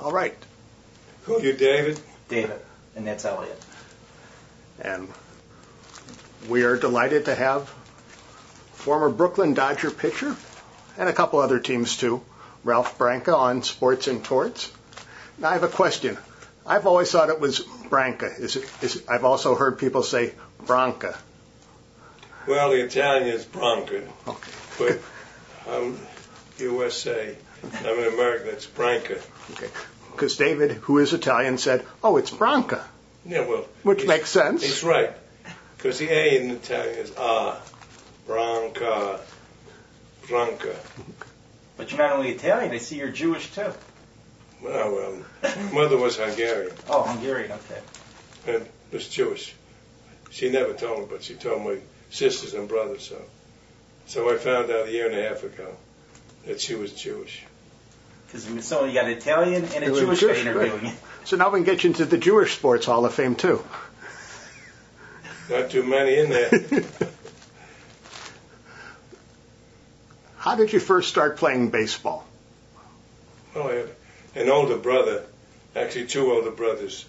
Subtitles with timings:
[0.00, 0.36] All right.
[1.24, 2.00] Who are you, David?
[2.28, 2.60] David,
[2.96, 3.60] and that's Elliot.
[4.80, 5.08] And
[6.48, 7.68] we are delighted to have
[8.72, 10.34] former Brooklyn Dodger pitcher
[10.98, 12.22] and a couple other teams too,
[12.64, 14.72] Ralph Branca on Sports and Torts.
[15.38, 16.16] Now I have a question.
[16.66, 18.26] I've always thought it was Branca.
[18.26, 20.32] Is it, is I've also heard people say
[20.66, 21.18] Branca.
[22.46, 24.02] Well, the Italian is Branca.
[24.26, 24.52] Okay.
[24.78, 25.00] But
[25.68, 25.98] I'm
[26.58, 27.36] USA.
[27.62, 28.48] I'm an American.
[28.48, 29.18] It's Branca.
[29.52, 29.68] Okay.
[30.12, 32.84] Because David, who is Italian, said, "Oh, it's Branca,"
[33.26, 33.66] Yeah, well.
[33.82, 34.62] which makes sense.
[34.62, 35.10] He's right.
[35.76, 37.56] Because the A in Italian is A.
[38.26, 39.20] Branca.
[40.28, 40.76] Branca.
[41.76, 43.72] But you're not only Italian, I see you're Jewish too.
[44.62, 47.80] Well, well, my mother was Hungarian Oh, Hungarian, okay.
[48.54, 49.54] and was Jewish.
[50.30, 51.78] She never told me, but she told my
[52.10, 53.20] sisters and brothers so.
[54.06, 55.74] So I found out a year and a half ago
[56.46, 57.42] that she was Jewish.
[58.32, 60.92] Because so you got an Italian and a You're Jewish guy Jewish, interviewing you.
[61.24, 63.62] So now we can get you into the Jewish Sports Hall of Fame too.
[65.50, 66.50] Not too many in there.
[70.38, 72.26] How did you first start playing baseball?
[73.54, 73.90] Well, I had
[74.34, 75.24] an older brother,
[75.76, 77.04] actually two older brothers,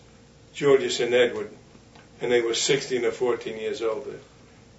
[0.54, 1.50] Julius and Edward,
[2.22, 4.20] and they were 16 or 14 years older.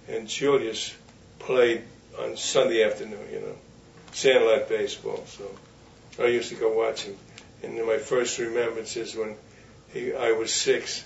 [0.07, 0.95] And Julius
[1.39, 1.81] played
[2.19, 3.55] on Sunday afternoon, you know,
[4.11, 5.23] sandlot baseball.
[5.27, 5.49] So
[6.19, 7.15] I used to go watch him.
[7.63, 9.35] And my first remembrance is when
[9.93, 11.03] he, I was six,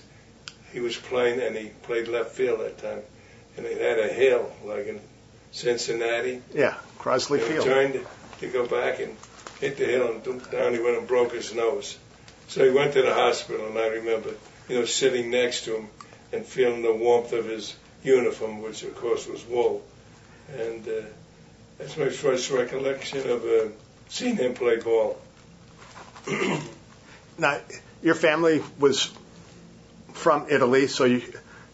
[0.72, 3.00] he was playing, and he played left field that time.
[3.56, 5.00] And it had a hill, like in
[5.52, 6.42] Cincinnati.
[6.54, 7.64] Yeah, Crosley And he Field.
[7.64, 8.06] turned
[8.40, 9.16] to go back and
[9.60, 10.72] hit the hill and down.
[10.72, 11.98] He went and broke his nose.
[12.48, 14.30] So he went to the hospital, and I remember,
[14.68, 15.88] you know, sitting next to him
[16.32, 19.82] and feeling the warmth of his uniform, which of course was wool.
[20.56, 21.02] And uh,
[21.78, 23.68] that's my first recollection of uh,
[24.10, 25.18] seeing him play ball.
[27.38, 27.58] Now,
[28.02, 29.10] your family was
[30.12, 31.22] from Italy, so you,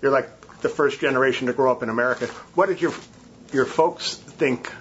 [0.01, 2.27] you're like the first generation to grow up in America.
[2.55, 2.95] What did your
[3.53, 4.73] your folks think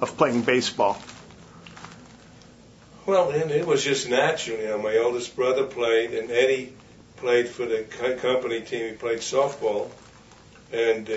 [0.00, 1.00] of playing baseball?
[3.06, 4.58] Well, and it was just natural.
[4.58, 6.72] You know, my oldest brother played, and Eddie
[7.16, 7.84] played for the
[8.20, 8.90] company team.
[8.90, 9.88] He played softball,
[10.72, 11.14] and uh,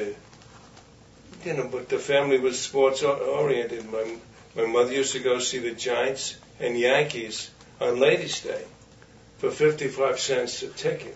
[1.44, 3.92] you know, but the family was sports oriented.
[3.92, 4.16] My
[4.56, 8.63] my mother used to go see the Giants and Yankees on Ladies' Day
[9.38, 11.16] for fifty-five cents a ticket.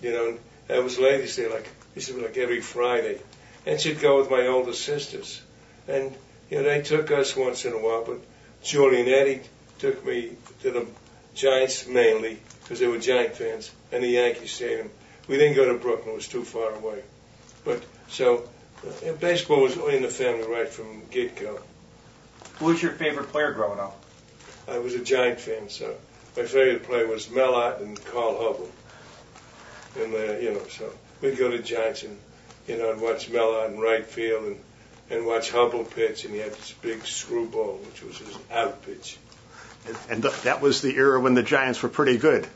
[0.00, 1.48] You know, that was Ladies' Day.
[1.48, 3.18] Like used to be like every Friday,
[3.66, 5.42] and she'd go with my older sisters,
[5.88, 6.14] and
[6.50, 8.20] you know, they took us once in a while, but
[8.62, 9.40] Julie and Eddie
[9.78, 10.86] took me to the
[11.34, 14.90] Giants mainly because they were Giant fans and the Yankee Stadium.
[15.28, 17.02] We didn't go to Brooklyn; it was too far away.
[17.64, 18.48] But so
[18.86, 21.60] uh, baseball was in the family right from get go.
[22.58, 23.98] Who was your favorite player growing up?
[24.68, 25.94] I was a Giant fan, so
[26.36, 30.02] my favorite player was Mel Ott and Carl Hubbell.
[30.02, 32.16] And uh, you know, so we'd go to Giants and
[32.68, 34.56] you know, and watch Mel Ott in right field and
[35.10, 39.18] and watch Hubbell pitch, and he had this big screwball, which was his out pitch.
[40.08, 42.46] And th- that was the era when the Giants were pretty good.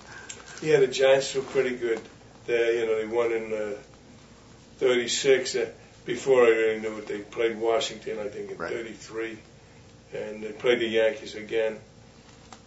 [0.62, 2.00] Yeah, the Giants were pretty good.
[2.46, 3.74] They, you know, they won in uh,
[4.78, 5.56] '36.
[5.56, 5.66] Uh,
[6.04, 8.72] before I really knew it, they played Washington, I think, in Right.
[8.72, 9.36] '33,
[10.16, 11.78] and they played the Yankees again.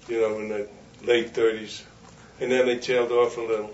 [0.07, 0.67] You know, in the
[1.03, 1.83] late '30s,
[2.39, 3.71] and then they tailed off a little,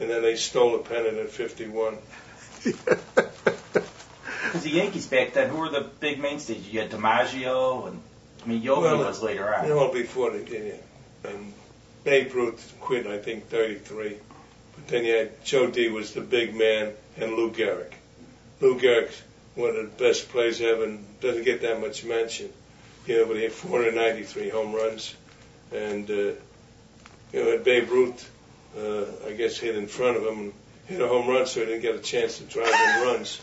[0.00, 1.98] and then they stole a pennant at '51.
[2.62, 2.84] Because
[4.62, 6.66] the Yankees back then, who were the big mainstays?
[6.68, 8.00] You had DiMaggio, and
[8.44, 9.68] I mean Yogi Well, was later on.
[9.68, 10.84] Know, before they did it,
[11.24, 11.52] and
[12.04, 14.16] Babe Ruth quit, I think, '33.
[14.76, 17.92] But then you had Joe D was the big man, and Lou Gehrig.
[18.60, 19.20] Lou Gehrig's
[19.54, 22.52] one of the best players ever, and doesn't get that much mention.
[23.06, 25.14] You know, but he had 493 home runs,
[25.72, 26.36] and uh, you
[27.34, 28.30] know, had Babe Ruth,
[28.76, 30.52] uh, I guess, hit in front of him and
[30.86, 33.40] hit a home run, so he didn't get a chance to drive in runs.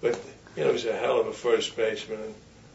[0.00, 0.18] But
[0.56, 2.34] you know, he was a hell of a first baseman and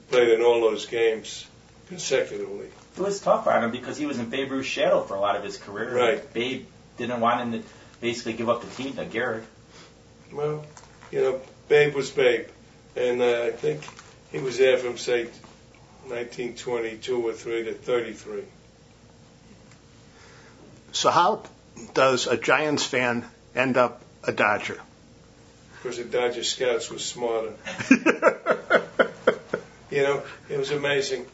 [0.10, 1.46] played in all those games
[1.88, 2.68] consecutively.
[2.98, 5.36] It was tough on him because he was in Babe Ruth's shadow for a lot
[5.36, 5.96] of his career.
[5.96, 6.34] Right.
[6.34, 6.66] Babe
[6.98, 7.68] didn't want him to
[8.00, 9.44] basically give up the team to Garrett.
[10.32, 10.66] Well,
[11.12, 12.48] you know, Babe was Babe,
[12.96, 13.82] and uh, I think
[14.32, 15.28] he was there from say
[16.10, 18.44] 1922 or three to 33.
[20.92, 21.44] So how
[21.94, 23.26] does a Giants fan
[23.56, 24.80] end up a Dodger?
[25.74, 27.54] Because the Dodger scouts were smarter.
[29.96, 31.26] You know, it was amazing.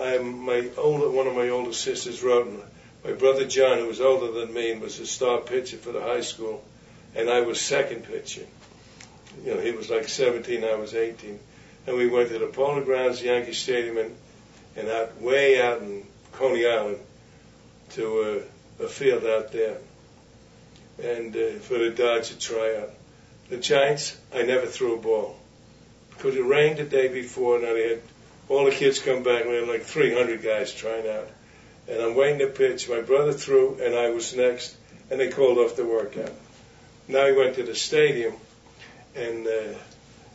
[0.00, 2.62] I, my older, one of my older sisters wrote, and
[3.04, 6.00] my brother John, who was older than me and was a star pitcher for the
[6.00, 6.64] high school,
[7.14, 8.46] and I was second pitcher.
[9.44, 11.38] You know, he was like 17, I was 18,
[11.88, 14.16] and we went to the Polo Grounds, Yankee Stadium, and
[14.76, 16.98] and out way out in Coney Island,
[17.90, 18.44] to
[18.78, 19.78] a, a field out there,
[21.02, 22.90] and uh, for the Dodger tryout.
[23.48, 25.36] The Giants, I never threw a ball
[26.10, 28.02] because it rained the day before, and I had
[28.50, 31.28] all the kids come back, we had like 300 guys trying out.
[31.88, 32.88] And I'm waiting to pitch.
[32.88, 34.76] My brother threw, and I was next,
[35.10, 36.32] and they called off the workout.
[37.08, 38.34] Now he went to the stadium,
[39.16, 39.78] and uh,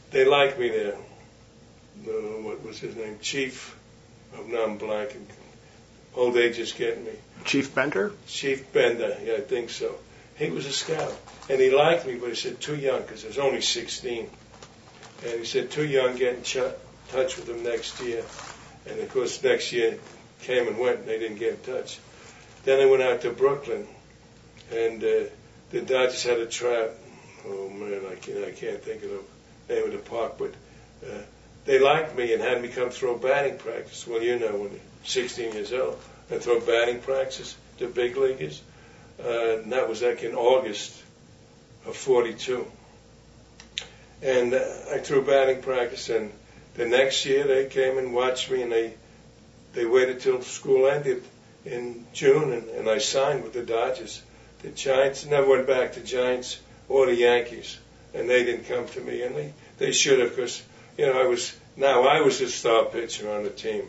[0.09, 0.95] they liked me there.
[2.07, 2.11] Uh,
[2.41, 3.17] what was his name?
[3.21, 3.75] Chief.
[4.47, 5.25] Now I'm blanking.
[6.15, 7.11] Old age is getting me.
[7.45, 8.11] Chief Bender?
[8.27, 9.95] Chief Bender, yeah, I think so.
[10.35, 11.15] He was a scout,
[11.49, 14.29] and he liked me, but he said too young because I was only 16.
[15.25, 16.73] And he said too young, get in ch-
[17.09, 18.23] touch with him next year.
[18.87, 19.97] And of course, next year
[20.41, 21.99] came and went, and they didn't get in touch.
[22.63, 23.87] Then I went out to Brooklyn,
[24.71, 25.29] and uh,
[25.69, 26.91] the Dodgers had a trap.
[27.45, 29.09] Oh man, I can't, I can't think of
[29.67, 30.53] the name of the park, but
[31.05, 31.21] uh,
[31.65, 34.05] they liked me and had me come throw batting practice.
[34.07, 35.99] Well, you know, when you're 16 years old,
[36.29, 38.61] and throw batting practice to big leaguers.
[39.23, 41.01] Uh, and that was like in August
[41.85, 42.65] of 42.
[44.21, 46.31] And uh, I threw batting practice, and
[46.75, 48.93] the next year they came and watched me, and they
[49.73, 51.23] they waited till school ended
[51.65, 54.21] in June, and, and I signed with the Dodgers.
[54.61, 57.77] The Giants never went back to Giants or the Yankees,
[58.13, 60.61] and they didn't come to me, and they they should have, because
[60.97, 63.83] you know I was now I was the star pitcher on the team.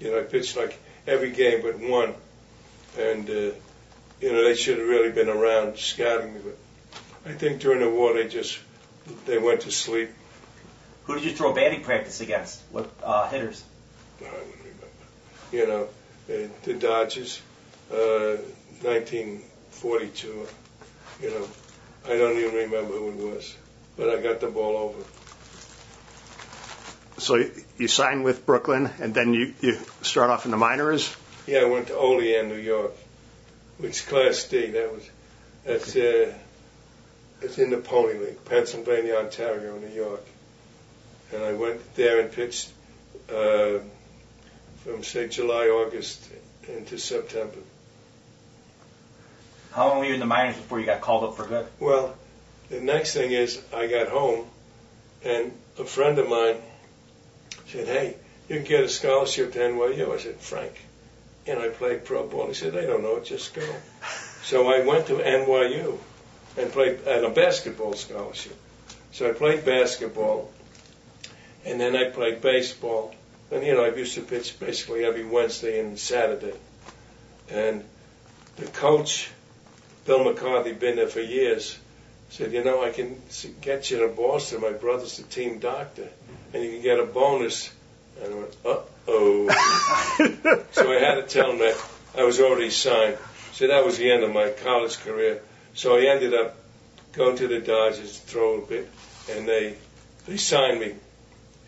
[0.00, 2.14] You know I pitched like every game but one,
[2.98, 3.32] and uh,
[4.20, 6.56] you know they should have really been around scouting me, but
[7.30, 8.58] I think during the war they just
[9.26, 10.10] they went to sleep.
[11.04, 12.60] Who did you throw batting practice against?
[12.70, 13.64] What uh, hitters?
[14.20, 14.86] I don't remember.
[15.52, 15.88] You know,
[16.28, 17.40] uh, the Dodgers,
[17.90, 18.36] uh,
[18.82, 20.46] 1942.
[21.22, 21.48] You know,
[22.06, 23.56] I don't even remember who it was,
[23.96, 25.02] but I got the ball over.
[27.20, 27.44] So
[27.76, 31.14] you sign with Brooklyn, and then you, you start off in the minors.
[31.46, 32.92] Yeah, I went to Olean, New York,
[33.76, 34.70] which is Class D.
[34.70, 35.10] That was
[35.64, 36.32] that's uh,
[37.42, 40.24] it's in the Pony League, Pennsylvania, Ontario, New York,
[41.32, 42.72] and I went there and pitched
[43.28, 43.80] uh,
[44.82, 46.26] from say July, August
[46.68, 47.58] into September.
[49.72, 51.66] How long were you in the minors before you got called up for good?
[51.78, 52.16] Well,
[52.70, 54.46] the next thing is I got home,
[55.22, 56.56] and a friend of mine
[57.70, 58.16] said, "Hey,
[58.48, 60.72] you can get a scholarship to NYU." I said, "Frank,"
[61.46, 62.48] and I played pro ball.
[62.48, 63.62] He said, "They don't know it, just go."
[64.42, 65.98] So I went to NYU
[66.56, 68.56] and played at a basketball scholarship.
[69.12, 70.50] So I played basketball,
[71.66, 73.14] and then I played baseball.
[73.50, 76.54] And you know, I used to pitch basically every Wednesday and Saturday.
[77.50, 77.84] And
[78.56, 79.30] the coach,
[80.06, 81.76] Bill McCarthy, been there for years,
[82.30, 83.20] said, you know, I can
[83.60, 84.60] get you to Boston.
[84.60, 86.08] My brother's the team doctor,
[86.52, 87.70] and you can get a bonus.
[88.22, 90.66] And I went, uh oh.
[90.72, 91.82] so I had to tell him that
[92.16, 93.16] I was already signed.
[93.52, 95.42] So that was the end of my college career.
[95.74, 96.56] So I ended up
[97.12, 98.88] going to the Dodgers, to throw a bit,
[99.30, 99.76] and they
[100.26, 100.94] they signed me.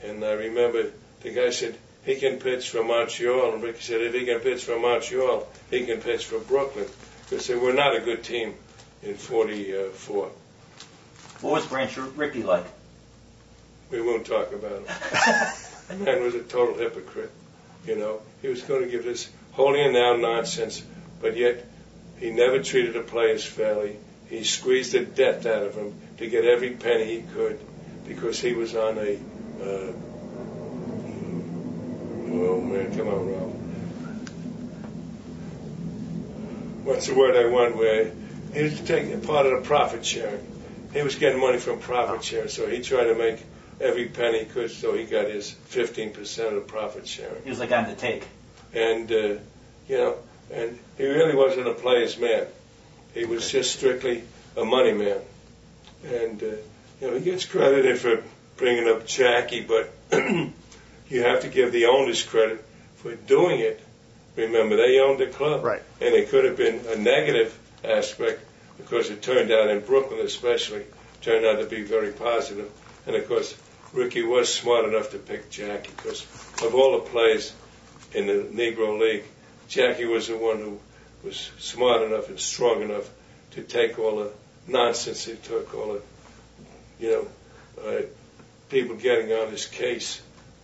[0.04, 0.90] And I remember
[1.20, 4.64] the guy said he can pitch for Montreal, and Rickey said if he can pitch
[4.64, 6.86] for Montreal, he can pitch for Brooklyn
[7.24, 8.54] because they were not a good team
[9.02, 10.30] in '44.
[11.40, 12.66] What was Branch Rickey like?
[13.92, 14.84] We won't talk about him.
[15.88, 17.30] the man was a total hypocrite.
[17.86, 20.82] You know, he was going to give this holy and now nonsense,
[21.20, 21.66] but yet
[22.18, 23.98] he never treated the players fairly.
[24.30, 27.60] He squeezed the death out of them to get every penny he could
[28.08, 29.18] because he was on a.
[29.60, 29.92] Uh,
[32.32, 33.52] oh man, come on, Ralph.
[36.84, 37.76] What's the word I want?
[37.76, 38.10] Where
[38.54, 40.46] he was taking part of the profit sharing.
[40.94, 43.44] He was getting money from profit sharing, so he tried to make
[43.80, 47.42] every penny he could, so he got his 15% of the profit sharing.
[47.42, 48.26] He was like on the take.
[48.74, 49.34] And uh,
[49.88, 50.16] you know,
[50.52, 52.46] and he really wasn't a player's man.
[53.14, 54.24] He was just strictly
[54.56, 55.18] a money man.
[56.04, 56.46] And, uh,
[57.00, 58.22] you know, he gets credited for
[58.56, 62.64] bringing up Jackie, but you have to give the owners credit
[62.96, 63.80] for doing it.
[64.36, 65.64] Remember, they owned the club.
[65.64, 65.82] Right.
[66.00, 68.42] And it could have been a negative aspect
[68.78, 70.84] because it turned out in Brooklyn especially,
[71.20, 72.70] turned out to be very positive.
[73.06, 73.54] And of course,
[73.92, 76.22] Rickey was smart enough to pick Jackie because
[76.62, 77.52] of all the players
[78.14, 79.24] in the Negro League,
[79.68, 80.78] Jackie was the one who
[81.24, 83.08] was smart enough and strong enough
[83.52, 84.32] to take all the
[84.66, 86.02] nonsense he took, all the,
[87.00, 88.02] you know, uh,
[88.70, 90.20] people getting on his case.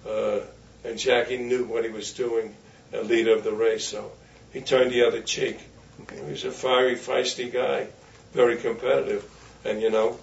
[0.06, 0.40] Uh,
[0.84, 2.54] and Jackie knew what he was doing,
[2.92, 4.12] a leader of the race, so
[4.52, 5.58] he turned the other cheek.
[6.14, 7.88] He was a fiery, feisty guy,
[8.32, 9.28] very competitive.
[9.64, 10.18] And, you know,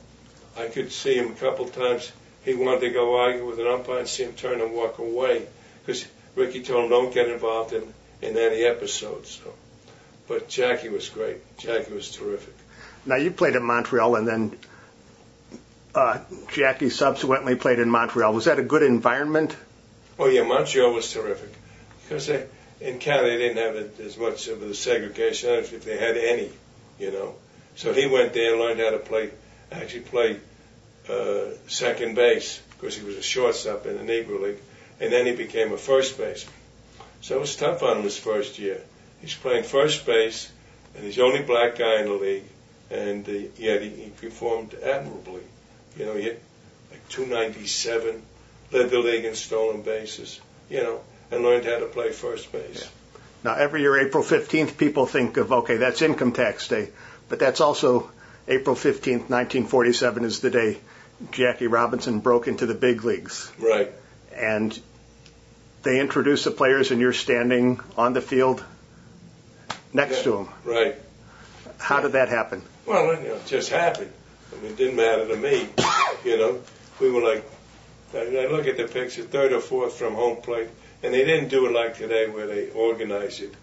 [0.58, 2.12] I could see him a couple times.
[2.44, 5.46] He wanted to go argue with an umpire and see him turn and walk away
[5.86, 9.42] because Rickey told him, don't get involved in in any episodes.
[9.44, 9.54] So,
[10.28, 11.38] But Jackie was great.
[11.58, 12.54] Jackie was terrific.
[13.06, 14.58] Now you played in Montreal, and then
[15.94, 16.20] uh,
[16.54, 18.34] Jackie subsequently played in Montreal.
[18.34, 19.56] Was that a good environment?
[20.18, 21.52] Oh yeah, Montreal was terrific
[22.04, 22.46] because they,
[22.82, 26.52] in Canada they didn't have as much of the segregation if they had any,
[27.00, 27.36] you know.
[27.76, 29.30] So he went there and learned how to play,
[29.72, 30.40] actually play
[31.10, 34.60] uh, second base because he was a shortstop in the Negro League,
[35.00, 36.54] and then he became a first baseman.
[37.22, 38.82] So it was tough on him his first year.
[39.22, 40.52] He's playing first base,
[40.96, 42.44] and he's the only black guy in the league,
[42.92, 45.42] and uh, yet he, he performed admirably.
[45.98, 46.44] You know, he hit
[46.92, 48.22] like 297,
[48.72, 52.82] led the league in stolen bases, you know, and learned how to play first base.
[52.82, 52.88] Yeah.
[53.44, 56.90] Now, every year, April 15th, people think of, okay, that's income tax day,
[57.30, 58.12] but that's also
[58.48, 60.78] April 15th, 1947 is the day
[61.32, 63.52] Jackie Robinson broke into the big leagues.
[63.58, 63.92] Right.
[64.36, 64.78] And
[65.84, 68.64] they introduce the players, and you're standing on the field
[69.94, 70.50] next yeah, to them.
[70.64, 70.96] Right.
[71.78, 72.62] How did that happen?
[72.86, 74.12] Well, you know, it just happened.
[74.52, 75.68] I mean, it didn't matter to me.
[76.24, 76.60] You know,
[77.00, 77.46] we were like,
[78.16, 80.70] I look at the picture, third or fourth from home plate,
[81.04, 83.54] and they didn't do it like today where they organize it.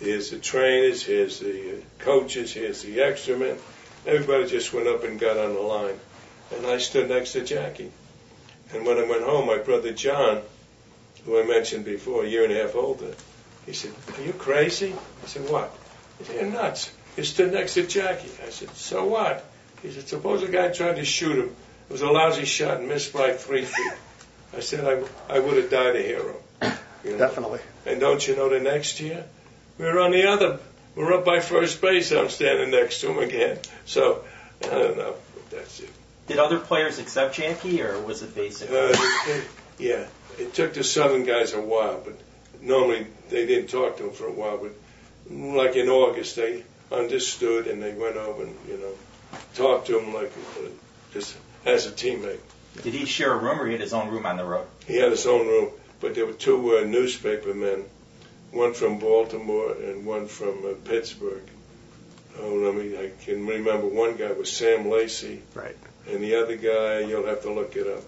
[0.00, 3.58] Here's the trainers, here's the uh, coaches, here's the extra men.
[4.06, 5.98] Everybody just went up and got on the line.
[6.56, 7.92] And I stood next to Jackie.
[8.72, 10.42] And when I went home, my brother John,
[11.24, 13.14] who I mentioned before, a year and a half older,
[13.66, 14.94] he said, Are you crazy?
[15.22, 15.72] I said, What?
[16.18, 16.92] He said, You're nuts.
[17.16, 18.30] You stood next to Jackie.
[18.44, 19.44] I said, So what?
[19.82, 21.54] He said, Suppose a guy tried to shoot him.
[21.88, 23.92] It was a lousy shot and missed by three feet.
[24.56, 26.36] I said, I, I would have died a hero.
[27.04, 27.18] You know?
[27.18, 27.60] Definitely.
[27.86, 29.24] And don't you know the next year?
[29.78, 30.58] We were on the other,
[30.94, 32.12] we're up by first base.
[32.12, 33.58] I'm standing next to him again.
[33.84, 34.24] So,
[34.64, 35.14] I don't know.
[35.50, 35.90] That's it.
[36.26, 38.78] Did other players accept Jackie, or was it basically?
[38.78, 38.94] Uh,
[39.26, 39.44] it,
[39.78, 40.06] yeah,
[40.38, 42.14] it took the Southern guys a while, but
[42.60, 44.58] normally they didn't talk to him for a while.
[44.58, 44.72] But
[45.28, 50.14] like in August, they understood and they went over and you know talked to him
[50.14, 50.68] like uh,
[51.12, 52.38] just as a teammate.
[52.82, 54.66] Did he share a room, or he had his own room on the road?
[54.86, 55.70] He had his own room,
[56.00, 57.84] but there were two uh, newspaper men,
[58.52, 61.42] one from Baltimore and one from uh, Pittsburgh.
[62.38, 65.76] Oh, I mean, I can remember one guy was Sam Lacy, right,
[66.08, 68.02] and the other guy you'll have to look it up.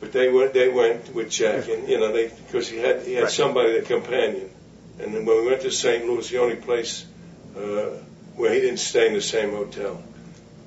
[0.00, 3.14] But they went, they went with Jack, and you know, they because he had he
[3.14, 3.32] had right.
[3.32, 4.50] somebody, a companion,
[5.00, 6.06] and then when we went to St.
[6.06, 7.04] Louis, the only place
[7.56, 7.90] uh,
[8.36, 10.02] where he didn't stay in the same hotel.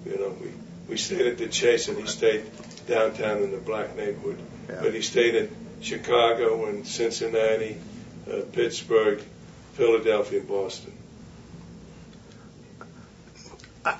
[0.06, 0.52] You know, we
[0.90, 2.44] we stayed at the Chase, and he stayed
[2.88, 4.38] downtown in the black neighborhood.
[4.68, 4.80] Yeah.
[4.82, 7.78] But he stayed in Chicago and Cincinnati,
[8.32, 9.22] uh, Pittsburgh,
[9.74, 10.94] Philadelphia, and Boston.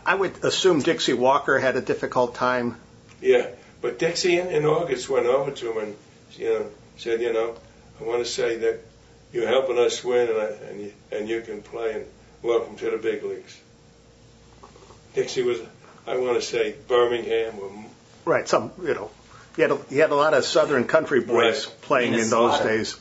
[0.06, 2.76] I would assume Dixie Walker had a difficult time.
[3.20, 3.48] Yeah,
[3.82, 5.96] but Dixie in, in August went over to him and
[6.38, 6.68] you know
[7.02, 7.56] said, you know,
[8.00, 8.80] I want to say that
[9.34, 12.06] you're helping us win, and I, and you, and you can play, and
[12.44, 13.60] welcome to the big leagues.
[15.16, 15.60] Dixie was,
[16.06, 17.72] I want to say, Birmingham or
[18.26, 18.48] right.
[18.48, 19.10] Some you know,
[19.56, 21.82] he had a, he had a lot of Southern country boys right.
[21.82, 22.78] playing Enos in those Slaughter.
[22.78, 23.00] days.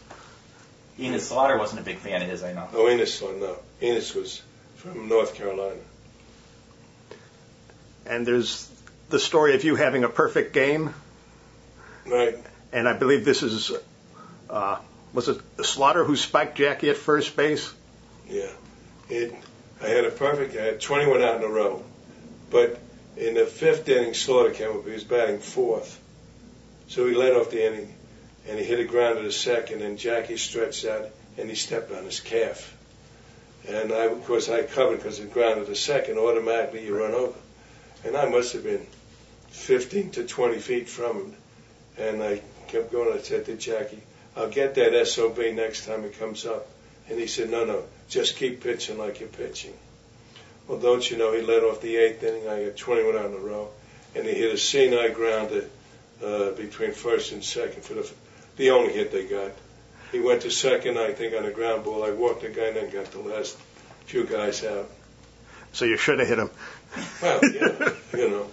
[0.98, 2.68] Enos Slaughter wasn't a big fan of his, I know.
[2.74, 3.56] Oh, Enos, no.
[3.82, 4.42] Enos was
[4.76, 5.80] from North Carolina.
[8.06, 8.70] And there's
[9.08, 10.94] the story of you having a perfect game.
[12.06, 12.36] Right.
[12.72, 13.72] And I believe this is,
[14.48, 14.78] uh,
[15.12, 17.72] was it Slaughter who spiked Jackie at first base?
[18.28, 18.50] Yeah.
[19.08, 19.34] It,
[19.82, 21.82] I had a perfect, I had 21 out in a row.
[22.50, 22.80] But
[23.16, 24.84] in the fifth inning, Slaughter came up.
[24.84, 25.98] He was batting fourth.
[26.90, 27.94] So he led off the inning,
[28.48, 32.04] and he hit a grounder to second, and Jackie stretched out, and he stepped on
[32.04, 32.76] his calf.
[33.68, 36.18] And I, of course, I covered because it grounded to second.
[36.18, 37.38] Automatically, you run over.
[38.04, 38.84] And I must have been
[39.50, 41.34] 15 to 20 feet from him.
[41.96, 43.16] And I kept going.
[43.16, 44.02] I said to Jackie,
[44.36, 46.66] I'll get that SOB next time it comes up.
[47.08, 49.74] And he said, no, no, just keep pitching like you're pitching.
[50.66, 52.48] Well, don't you know, he led off the eighth inning.
[52.48, 53.68] I got 21 on the row.
[54.16, 55.66] And he hit a seeing-eye grounder
[56.24, 58.10] uh, between first and second for the,
[58.56, 59.52] the only hit they got.
[60.12, 62.04] He went to second, I think, on a ground ball.
[62.04, 63.56] I walked the guy and then got the last
[64.06, 64.90] few guys out.
[65.72, 66.50] So you should have hit him.
[67.22, 68.46] Well, yeah, you know.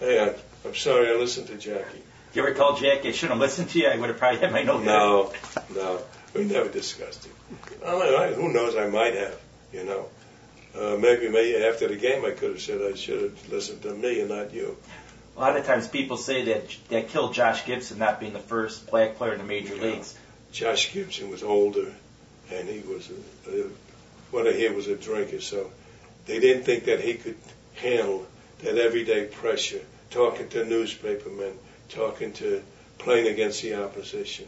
[0.00, 0.34] Hey, I,
[0.68, 2.02] I'm sorry I listened to Jackie.
[2.32, 3.88] Do you ever tell Jackie I shouldn't have listened to you?
[3.88, 4.84] I would have probably had my note.
[4.84, 5.32] No,
[5.74, 6.00] no,
[6.34, 7.32] we never discussed it.
[7.84, 8.76] I, who knows?
[8.76, 9.40] I might have.
[9.72, 10.08] You know,
[10.78, 13.94] uh, maybe maybe after the game I could have said I should have listened to
[13.94, 14.76] me and not you.
[15.38, 18.90] A lot of times people say that that killed Josh Gibson not being the first
[18.90, 19.82] black player in the major yeah.
[19.82, 20.18] leagues.
[20.50, 21.94] Josh Gibson was older,
[22.50, 23.08] and he was
[23.46, 23.64] a, a,
[24.32, 25.70] what I hear was a drinker, so
[26.26, 27.36] they didn't think that he could
[27.74, 28.26] handle
[28.64, 29.80] that everyday pressure,
[30.10, 31.52] talking to newspapermen,
[31.88, 32.60] talking to
[32.98, 34.46] playing against the opposition.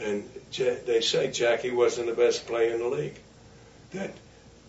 [0.00, 3.18] And they say Jackie wasn't the best player in the league.
[3.92, 4.12] That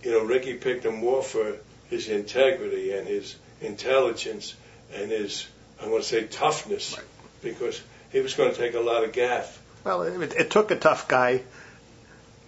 [0.04, 1.56] you know, Rickey picked him more for
[1.90, 4.56] his integrity and his intelligence
[4.94, 5.48] and his,
[5.82, 7.06] I want to say, toughness, Right.
[7.42, 9.60] because he was going to take a lot of gaff.
[9.84, 11.42] Well, it, it took a tough guy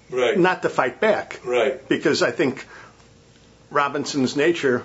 [0.10, 0.38] Right.
[0.38, 1.88] not to fight back right.
[1.90, 2.66] because I think
[3.72, 4.84] Robinson's nature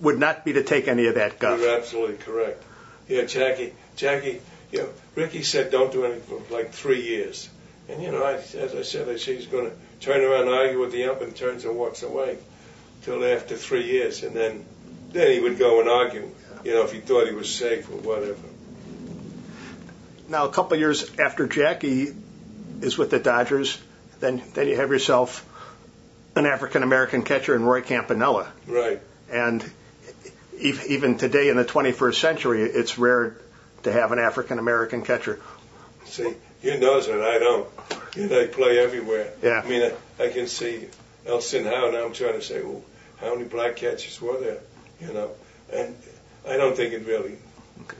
[0.00, 1.60] would not be to take any of that guff.
[1.60, 2.62] You're absolutely correct.
[3.08, 4.40] Yeah, Jackie, Jackie,
[4.72, 7.48] you know, Rickey said don't do anything for like three years.
[7.88, 10.50] And, you know, I, as I said, I see he's going to turn around and
[10.50, 12.38] argue with the ump and turns and walks away
[13.02, 14.22] till after three years.
[14.22, 14.64] And then,
[15.10, 16.28] then he would go and argue,
[16.64, 18.36] you know, if he thought he was safe or whatever.
[20.28, 22.14] Now, a couple of years after Jackie
[22.80, 23.78] is with the Dodgers,
[24.20, 25.46] then then you have yourself
[26.36, 29.00] an African American catcher in Roy Campanella, Right.
[29.30, 29.68] and
[30.58, 33.36] even today in the 21st century, it's rare
[33.82, 35.40] to have an African American catcher.
[36.06, 37.68] See, you knows it, I don't.
[38.14, 39.32] You know, they play everywhere.
[39.42, 39.62] Yeah.
[39.64, 39.82] I mean,
[40.18, 40.86] I, I can see
[41.26, 42.82] Elston Howard, and I'm trying to say, well,
[43.18, 44.60] how many black catchers were there?
[45.00, 45.30] You know,
[45.72, 45.96] and
[46.48, 47.36] I don't think it really.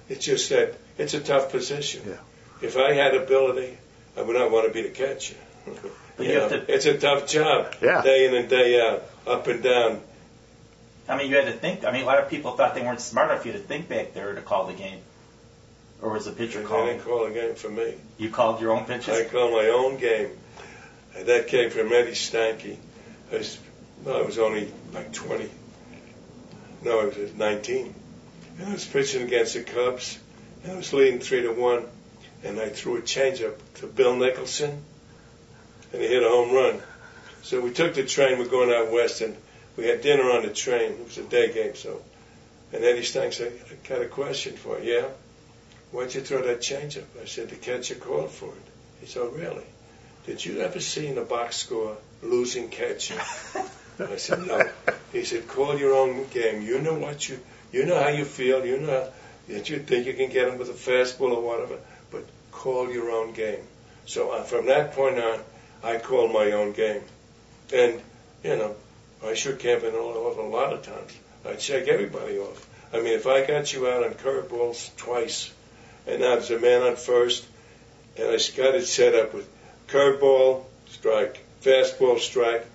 [0.08, 2.02] It's just that it's a tough position.
[2.06, 2.14] Yeah.
[2.60, 3.76] If I had ability,
[4.16, 5.34] I would not want to be the catcher.
[5.64, 5.74] But
[6.26, 7.74] you you know, have to- it's a tough job.
[7.82, 8.02] Yeah.
[8.02, 10.00] Day in and day out, up and down.
[11.08, 11.84] I mean, you had to think.
[11.84, 13.88] I mean, a lot of people thought they weren't smart enough for you to think
[13.88, 15.00] back there to call the game,
[16.00, 16.86] or was the pitcher And they calling?
[16.86, 17.94] didn't call a game for me.
[18.18, 19.08] You called your own pitches.
[19.08, 20.30] I call my own game.
[21.16, 22.76] And that came from Eddie Stanky.
[23.32, 23.58] I was,
[24.04, 25.48] well, I was only like 20.
[26.84, 27.94] No, I was 19.
[28.58, 30.18] And I was pitching against the Cubs.
[30.62, 31.84] And I was leading 3 to 1.
[32.44, 34.82] And I threw a changeup to Bill Nicholson.
[35.92, 36.80] And he hit a home run.
[37.42, 38.38] So we took the train.
[38.38, 39.20] We're going out west.
[39.20, 39.36] And
[39.76, 40.92] we had dinner on the train.
[40.92, 41.74] It was a day game.
[41.74, 42.02] So,
[42.72, 44.94] And Eddie Stanky said, I got a question for you.
[44.94, 45.08] Yeah?
[45.92, 47.04] Why'd you throw that changeup?
[47.20, 48.62] I said, the catcher called for it.
[49.00, 49.64] He said, oh, really?
[50.26, 53.20] Did you ever see in a box score losing catcher?
[53.98, 54.70] I said, no.
[55.12, 56.62] He said, call your own game.
[56.62, 57.40] You know what you,
[57.72, 58.64] you know how you feel.
[58.64, 59.08] You know
[59.48, 61.78] that you think you can get him with a fastball or whatever,
[62.10, 63.62] but call your own game.
[64.06, 65.40] So uh, from that point on,
[65.82, 67.02] I called my own game.
[67.72, 68.00] And,
[68.44, 68.76] you know,
[69.24, 71.16] I shook Campanella off a lot of times.
[71.46, 72.68] I'd shake everybody off.
[72.92, 75.52] I mean, if I got you out on curveballs twice,
[76.06, 77.46] and now there's a man on first,
[78.16, 79.48] and I got it set up with
[79.88, 82.66] curveball, strike, fastball, strike,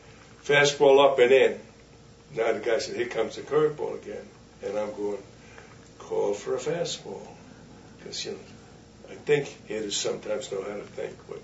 [0.44, 1.60] fastball up and in.
[2.36, 4.26] Now the guy said, here comes the curveball again.
[4.64, 5.22] And I'm going,
[6.00, 7.26] call for a fastball.
[7.98, 8.38] Because, you know,
[9.12, 11.40] I think hitters sometimes know how to think, but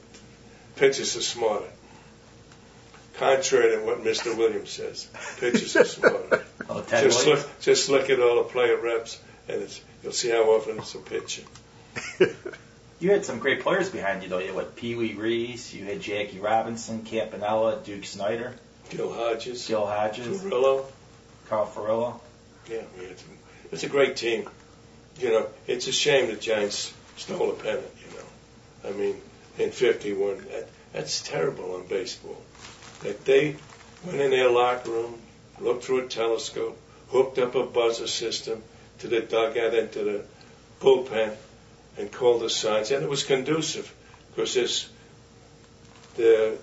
[0.76, 1.70] pitchers are smarter.
[3.16, 4.36] Contrary to what Mr.
[4.36, 5.08] Williams says,
[5.40, 6.44] pitchers are smarter.
[6.70, 7.44] Oh, Ted just Williams.
[7.46, 10.96] look, just look at all the player reps, and it's, you'll see how often it's
[10.96, 11.44] a pitcher.
[13.00, 14.40] You had some great players behind you, though.
[14.40, 18.54] You had what, Pee Wee Reese, you had Jackie Robinson, Campanella, Duke Snider,
[18.90, 20.86] Gil Hodges, Gil Hodges, Furillo.
[21.50, 22.22] Carl Furillo.
[22.70, 23.24] Yeah, it's,
[23.72, 24.50] it's a great team.
[25.20, 27.92] You know, it's a shame the Giants stole a pennant.
[28.10, 29.22] You know, I mean,
[29.58, 32.42] in '51, that, that's terrible on baseball.
[33.02, 33.56] That they
[34.06, 35.20] went in their locker room,
[35.60, 38.64] looked through a telescope, hooked up a buzzer system
[39.00, 40.26] to the dugout and to the
[40.80, 41.36] bullpen,
[41.98, 43.94] and called the signs, and it was conducive
[44.30, 44.90] because this
[46.16, 46.58] the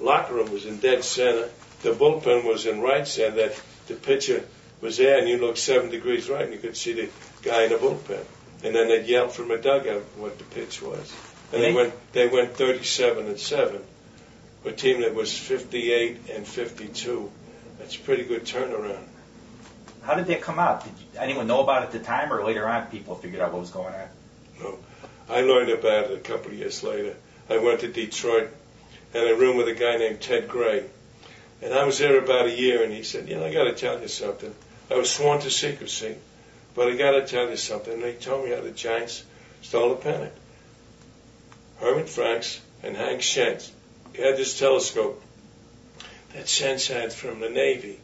[0.00, 1.48] locker room was in dead center,
[1.82, 3.36] the bullpen was in right center.
[3.36, 4.44] That the pitcher
[4.80, 7.08] was there, and you looked seven degrees right, and you could see the
[7.42, 8.24] guy in the bullpen.
[8.64, 11.12] And then they'd yell from a dugout what the pitch was.
[11.52, 13.82] And they They- went they went 37 and seven.
[14.64, 17.30] A team that was 58 and 52.
[17.78, 19.06] That's a pretty good turnaround.
[20.02, 20.84] How did that come out?
[20.84, 23.60] Did anyone know about it at the time, or later on people figured out what
[23.60, 24.08] was going on?
[24.60, 24.78] No,
[25.28, 27.14] I learned about it a couple of years later.
[27.48, 28.48] I went to Detroit
[29.14, 30.84] and I roomed with a guy named Ted Gray.
[31.62, 33.72] And I was there about a year, and he said, You know, I got to
[33.72, 34.54] tell you something.
[34.90, 36.16] I was sworn to secrecy,
[36.74, 38.00] but I got to tell you something.
[38.00, 39.24] They told me how the Giants
[39.62, 40.32] stole the pennant.
[41.80, 43.72] Herman Franks and Hank Schenz
[44.16, 45.22] had this telescope
[46.34, 47.98] that Schenz had from the Navy.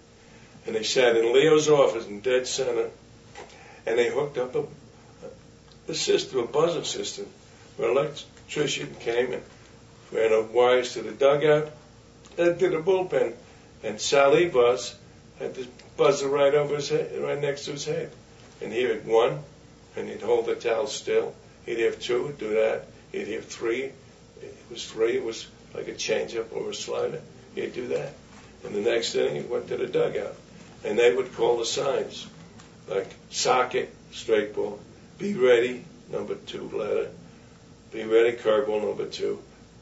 [0.67, 2.91] And they sat in Leo's office in dead center,
[3.87, 4.65] and they hooked up a,
[5.89, 7.27] a system, a buzzer system,
[7.77, 9.43] where an electrician came and
[10.13, 11.73] ran the wires to the dugout
[12.39, 13.35] and to the bullpen.
[13.83, 14.95] And Sal Yvars
[15.43, 18.11] had the buzzer right over his head, right next to his head.
[18.61, 19.41] And he'd have one,
[19.97, 21.35] and he'd hold the towel still.
[21.67, 22.87] He'd have two, do that.
[23.11, 23.91] He'd have three.
[24.41, 25.17] It was three.
[25.17, 27.21] It was like a changeup or a slider.
[27.55, 28.13] He'd do that.
[28.65, 30.37] And the next inning, he went to the dugout.
[30.85, 32.27] And they would call the signs,
[32.89, 34.81] like socket, straight ball,
[35.19, 37.11] be ready, number two letter,
[37.93, 39.41] be ready, curveball, number two,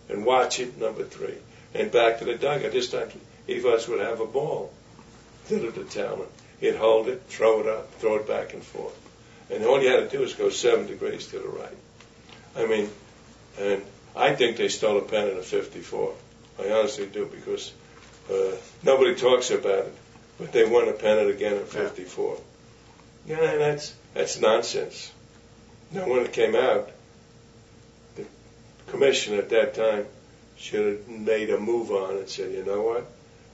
[0.09, 1.37] and watch it, number three.
[1.75, 2.73] And back to the dugout.
[2.73, 3.11] This time,
[3.49, 4.73] us would have a ball
[5.53, 6.31] of the talent.
[6.61, 8.97] He'd hold it, throw it up, throw it back and forth.
[9.51, 11.77] And all you had to do was go seven degrees to the right.
[12.57, 12.91] I mean,
[13.59, 13.83] and
[14.15, 16.15] I think they stole a pennant at 54.
[16.61, 17.73] I honestly do because
[18.31, 19.95] uh, nobody talks about it,
[20.39, 22.39] but they won a pennant again at 54.
[23.27, 25.13] Yeah, and that's that's nonsense.
[25.93, 26.91] Now, when it came out,
[28.17, 28.25] the
[28.89, 30.07] commission at that time
[30.57, 33.07] should have made a move on and said, you know what?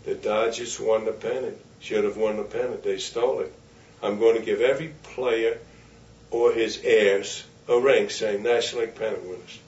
[0.05, 1.59] The Dodgers won the pennant.
[1.81, 2.83] Should have won the pennant.
[2.83, 3.53] They stole it.
[4.03, 5.59] I'm going to give every player
[6.31, 9.59] or his heirs a ring saying National League pennant winners.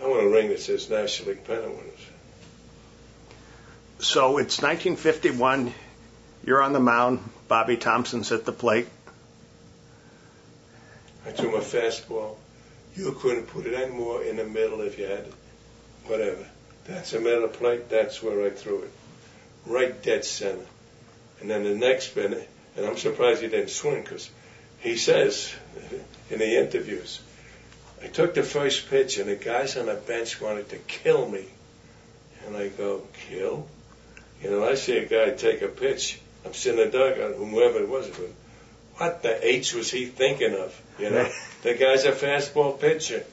[0.00, 2.06] I want a ring that says National League pennant winners.
[3.98, 5.72] So it's 1951.
[6.44, 7.20] You're on the mound.
[7.48, 8.88] Bobby Thomson's at the plate.
[11.26, 12.36] I threw my fastball.
[12.94, 15.34] You couldn't put it any more in the middle if you had it.
[16.06, 16.46] Whatever.
[16.84, 17.88] That's the middle plate.
[17.88, 18.90] That's where I threw it.
[19.66, 20.64] Right dead center.
[21.40, 24.30] And then the next minute, and I'm surprised he didn't swing because
[24.80, 25.54] he says
[26.30, 27.20] in the interviews,
[28.02, 31.44] I took the first pitch and the guys on the bench wanted to kill me.
[32.46, 33.66] And I go, kill?
[34.42, 36.20] You know, I see a guy take a pitch.
[36.44, 38.30] I'm sitting in the dugout, whoever it was, but
[38.96, 40.80] what the H was he thinking of?
[40.98, 41.28] You know,
[41.62, 43.24] the guy's a fastball pitcher.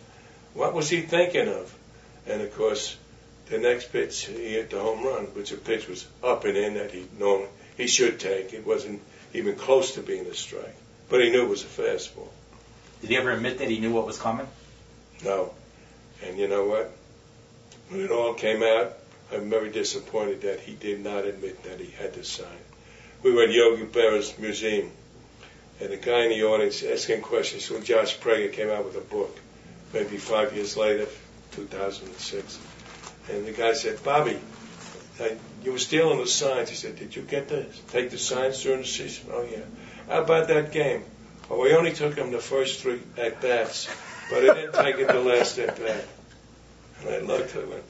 [0.53, 1.73] What was he thinking of?
[2.25, 2.97] And of course,
[3.47, 6.75] the next pitch he hit the home run, which the pitch was up and in
[6.75, 8.53] that he normally he should take.
[8.53, 9.01] It wasn't
[9.33, 10.75] even close to being a strike,
[11.09, 12.29] but he knew it was a fastball.
[13.01, 14.47] Did he ever admit that he knew what was coming?
[15.23, 15.53] No.
[16.23, 16.91] And you know what?
[17.89, 18.93] When it all came out,
[19.31, 22.47] I'm very disappointed that he did not admit that he had to sign.
[23.23, 24.91] We were at Yogi Berra's museum
[25.79, 29.01] and the guy in the audience asking questions when Josh Prager came out with a
[29.01, 29.37] book,
[29.93, 31.07] maybe five years later,
[31.51, 32.59] 2006.
[33.29, 34.39] And the guy said, Bobby,
[35.19, 36.69] I, you were stealing the signs.
[36.69, 39.29] He said, Did you get to take the signs during the season?
[39.31, 39.59] Oh, yeah.
[40.07, 41.03] How about that game?
[41.49, 43.89] Well, we only took him the first three at bats,
[44.29, 46.05] but I didn't take it the last at bat.
[47.01, 47.83] And I looked at him.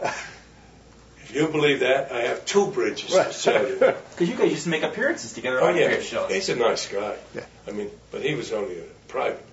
[1.23, 3.27] If you believe that, I have two bridges right.
[3.27, 3.77] to sell you.
[4.11, 5.99] Because you guys used to make appearances together oh, on yeah.
[6.01, 6.31] shows.
[6.31, 7.15] He's a nice guy.
[7.33, 7.45] Yeah.
[7.67, 9.43] I mean, but he was only a private.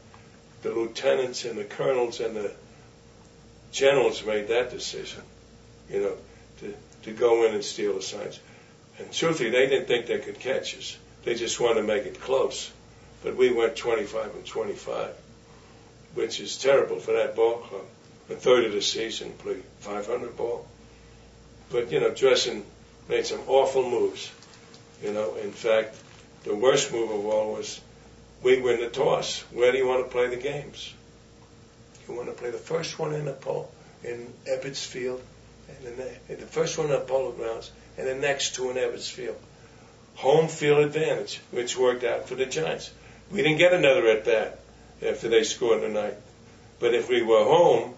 [0.62, 2.52] The lieutenants and the colonels and the
[3.72, 5.22] generals made that decision,
[5.88, 6.12] you know,
[6.58, 8.38] to, to go in and steal the signs.
[8.98, 10.96] And truthfully, they didn't think they could catch us.
[11.24, 12.70] They just wanted to make it close.
[13.22, 15.10] But we went 25 and 25,
[16.14, 17.84] which is terrible for that ball club.
[18.30, 20.66] A third of the season, play 500 ball.
[21.70, 22.62] But, you know, Dressen
[23.08, 24.30] made some awful moves.
[25.02, 25.96] You know, in fact,
[26.44, 27.80] the worst move of all was
[28.42, 29.40] we win the toss.
[29.52, 30.94] Where do you want to play the games?
[32.08, 33.70] You want to play the first one in the pole
[34.02, 35.20] in Ebbets Field,
[35.84, 39.36] and the, the first one at Polo Grounds, and the next two in Ebbets Field.
[40.16, 42.90] Home field advantage, which worked out for the Giants.
[43.30, 44.60] We didn't get another at bat
[45.06, 46.16] after they scored the ninth.
[46.78, 47.94] But if we were home,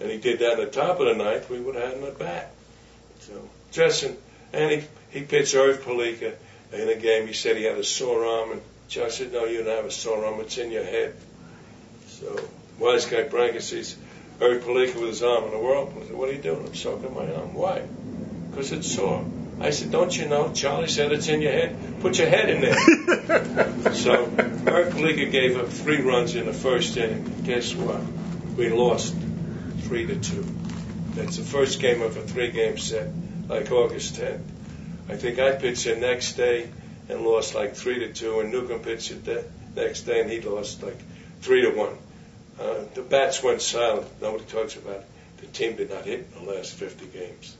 [0.00, 2.04] and he did that in the top of the ninth, we would have had him
[2.04, 2.50] at bat.
[3.20, 4.16] So Dressen,
[4.52, 6.34] and he, he pitched Erv Palica
[6.72, 7.26] in a game.
[7.26, 9.90] He said he had a sore arm, and Josh said, "No, you don't have a
[9.90, 10.40] sore arm.
[10.40, 11.14] It's in your head."
[12.08, 13.96] So wise guy Branca sees
[14.40, 15.92] Erv Palica with his arm in the world.
[15.96, 17.52] I said, "What are you doing?" I'm soaking my arm.
[17.54, 17.82] Why?
[18.50, 19.24] Because it's sore.
[19.60, 21.76] I said, "Don't you know?" Charlie said, "It's in your head.
[22.00, 22.78] Put your head in there."
[23.94, 24.26] so
[24.64, 27.42] Erv Palica gave up three runs in the first inning.
[27.44, 28.00] Guess what?
[28.56, 29.14] We lost
[29.82, 30.46] three to two.
[31.14, 33.08] That's the first game of a three-game set,
[33.48, 34.40] like August 10th.
[35.08, 36.68] I think I pitched the next day
[37.08, 40.82] and lost like three to two, and Newcombe pitched the next day and he lost
[40.82, 40.98] like
[41.40, 41.98] three to one.
[42.60, 44.06] Uh, the bats went silent.
[44.20, 45.06] Nobody talks about it.
[45.38, 47.56] The team did not hit in the last 50 games.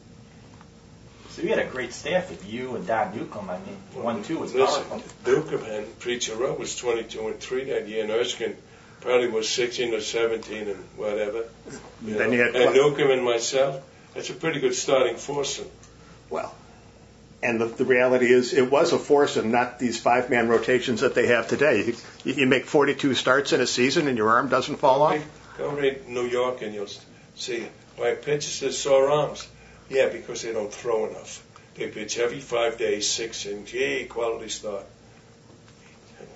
[1.30, 3.48] So you had a great staff with you and Don Newcombe.
[3.48, 5.02] I mean, well, one two was listen, powerful.
[5.24, 8.56] Newcombe and Preacher Roe was 22 and three that year, and Erskine
[9.00, 11.44] probably was 16 or 17 and whatever.
[12.04, 12.36] You then know.
[12.36, 13.80] you had and Newcombe and myself.
[14.14, 15.70] That's a pretty good starting foursome.
[16.28, 16.52] Well,
[17.42, 21.28] and the, the reality is it was a foursome, not these five-man rotations that they
[21.28, 21.94] have today.
[22.24, 25.24] You, you make 42 starts in a season and your arm doesn't fall off.
[25.56, 26.88] Go read New York and you'll
[27.34, 29.46] see why pitchers have sore arms.
[29.88, 31.42] Yeah, because they don't throw enough.
[31.74, 34.84] They pitch every five days, six and gee, quality start.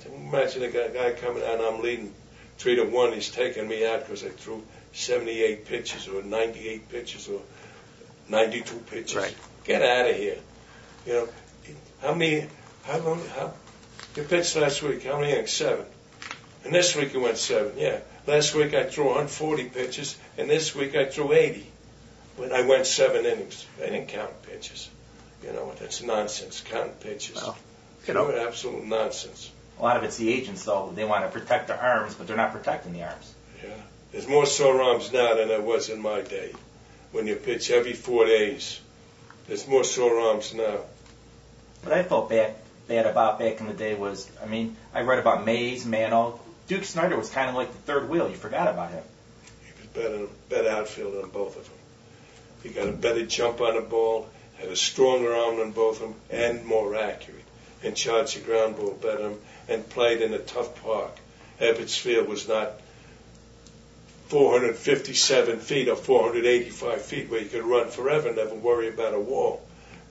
[0.06, 2.12] Imagine a guy, guy coming out and I'm leading
[2.58, 4.62] three to one, he's taking me out because I threw
[4.92, 7.40] 78 pitches or 98 pitches or
[8.28, 9.16] 92 pitches.
[9.16, 9.36] Right.
[9.64, 10.38] Get out of here.
[11.06, 11.28] You know,
[12.00, 12.46] how many,
[12.84, 13.52] how long, how,
[14.16, 15.52] you pitched last week, how many innings?
[15.52, 15.86] Seven.
[16.64, 18.00] And this week you went seven, yeah.
[18.26, 21.66] Last week I threw 140 pitches, and this week I threw 80.
[22.38, 23.66] But I went seven innings.
[23.78, 24.88] I didn't count pitches.
[25.42, 26.62] You know, that's nonsense.
[26.62, 27.36] Counting pitches.
[27.36, 27.56] Well,
[28.06, 28.30] you know.
[28.34, 29.50] Absolute nonsense.
[29.78, 30.90] A lot of it's the agents, though.
[30.94, 33.34] They want to protect their arms, but they're not protecting the arms.
[33.62, 33.70] Yeah.
[34.12, 36.52] There's more sore arms now than there was in my day.
[37.12, 38.80] When you pitch every four days,
[39.46, 40.78] there's more sore arms now.
[41.84, 42.54] What I felt bad
[42.88, 46.40] bad about back in the day was, I mean, I read about Mays, Mantle.
[46.66, 48.28] Duke Snider was kind of like the third wheel.
[48.28, 49.02] You forgot about him.
[49.64, 51.78] He was better, better outfielder than both of them.
[52.62, 56.08] He got a better jump on the ball, had a stronger arm than both of
[56.08, 57.44] them, and more accurate,
[57.82, 59.34] and charged the ground ball better,
[59.68, 61.18] and played in a tough park.
[61.60, 62.72] Ebbets Field was not
[64.28, 69.20] 457 feet or 485 feet where you could run forever, and never worry about a
[69.20, 69.63] wall.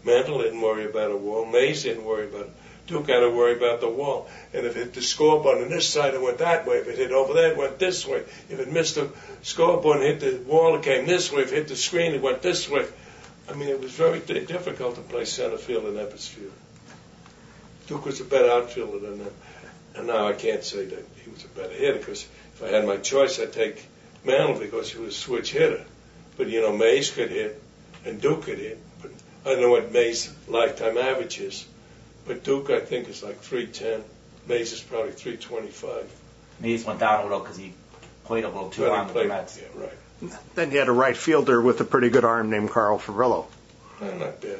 [0.04, 1.46] Mantle didn't worry about a wall.
[1.46, 2.54] Mays didn't worry about it.
[2.86, 4.30] Duke had to worry about the wall.
[4.54, 6.78] And if it hit the scoreboard on this side, it went that way.
[6.78, 8.24] If it hit over there, it went this way.
[8.50, 9.10] If it missed the
[9.42, 11.44] scoreboard and hit the wall, it came this way.
[11.44, 12.86] If it hit the screen, it went this way.
[13.50, 16.52] I mean, it was very difficult to play center field in Ebbets Field.
[17.88, 19.34] Duke was a better outfielder than them.
[19.96, 22.86] And now I can't say that he was a better hitter because if I had
[22.86, 23.86] my choice, I'd take
[24.26, 25.86] Mantle because he was a switch hitter.
[26.36, 27.62] But, you know, Mays could hit
[28.06, 28.80] and Duke could hit.
[29.43, 31.65] But I don't know what Mays' lifetime average is.
[32.25, 34.03] But Duke, I think, is like 310.
[34.47, 36.12] Mays is probably 325.
[36.60, 37.73] Mays went down a little because he
[38.25, 39.60] played a little too But long with the Mets.
[39.62, 40.34] Yeah, right.
[40.56, 43.45] Then he had a right fielder with a pretty good arm named Carl Furillo.
[44.01, 44.60] Eh, not bad.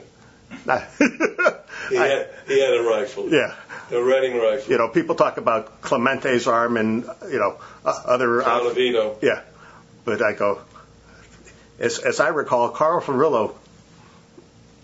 [0.68, 0.88] I-
[1.90, 3.30] He had, he had a rifle.
[3.30, 3.54] yeah.
[3.90, 4.72] The Reading rifle.
[4.72, 8.42] You know, people talk about Clemente's arm and, you know, uh, other.
[8.42, 9.22] out- Colavito.
[9.22, 9.42] yeah.
[10.06, 10.62] But I go,
[11.80, 13.56] as, as I recall, Carl Furillo,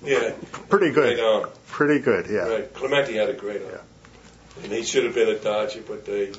[0.03, 0.33] Yeah.
[0.69, 1.43] pretty Great good.
[1.43, 1.49] arm.
[1.67, 2.47] Pretty good, yeah.
[2.47, 2.73] Right.
[2.73, 3.79] Clemente had a great uh, arm.
[4.63, 6.31] And he should have been a Dodger, but they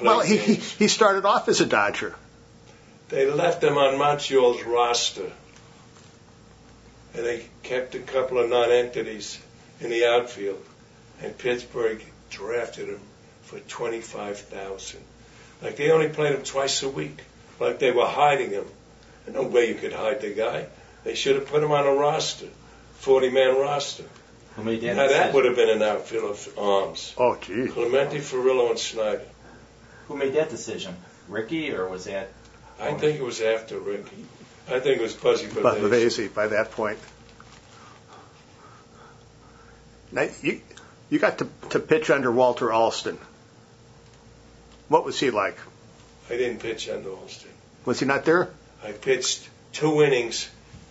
[0.00, 2.14] Well, he, he, he started off as a Dodger.
[3.08, 5.30] They left him on Montreal's roster.
[7.14, 9.40] And they kept a couple of non-entities
[9.80, 10.62] in the outfield.
[11.22, 13.00] And Pittsburgh drafted him
[13.42, 15.00] for 25000
[15.60, 17.18] Like they only played him twice a week.
[17.58, 18.64] Like they were hiding him.
[19.24, 20.66] There's no way you could hide the guy.
[21.04, 22.46] They should have put him on a roster.
[23.02, 24.04] 40-man roster.
[24.56, 27.14] Who made that Now that would have been an outfield of arms.
[27.16, 27.68] Oh, gee.
[27.68, 29.22] Clemente, Furillo, and Snider.
[30.08, 30.96] Who made that decision?
[31.28, 32.30] Rickey, or was that?
[32.80, 34.24] I think it was after Rickey.
[34.68, 36.28] I think it was Buzzy But Bavasi.
[36.28, 36.98] Bavasi by that point.
[40.12, 40.60] Now, you,
[41.08, 43.18] you got to, to pitch under Walter Alston.
[44.88, 45.56] What was he like?
[46.28, 47.50] I didn't pitch under Alston.
[47.84, 48.50] Was he not there?
[48.82, 50.48] I pitched two innings,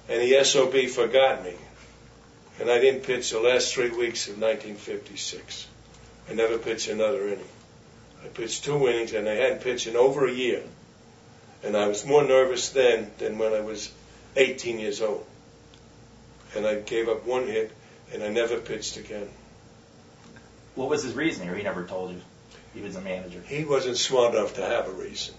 [0.07, 1.53] and the SOB forgot me.
[2.59, 5.67] And I didn't pitch the last three weeks of 1956.
[6.29, 7.47] I never pitched another inning.
[8.23, 10.61] I pitched two innings, and I hadn't pitched in over a year.
[11.63, 13.91] And I was more nervous then than when I was
[14.35, 15.25] 18 years old.
[16.55, 17.71] And I gave up one hit,
[18.13, 19.29] and I never pitched again.
[20.75, 22.21] What was his reasoning, or he never told you?
[22.73, 23.41] He was a manager.
[23.45, 25.33] He wasn't smart enough to have a reason.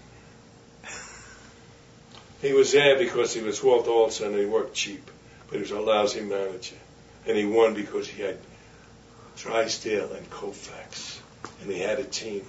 [2.41, 5.09] He was there because he was Walt Alston and he worked cheap,
[5.47, 6.75] but he was a lousy manager.
[7.27, 8.37] And he won because he had
[9.37, 11.19] Drysdale and Koufax,
[11.61, 12.45] and he had a team.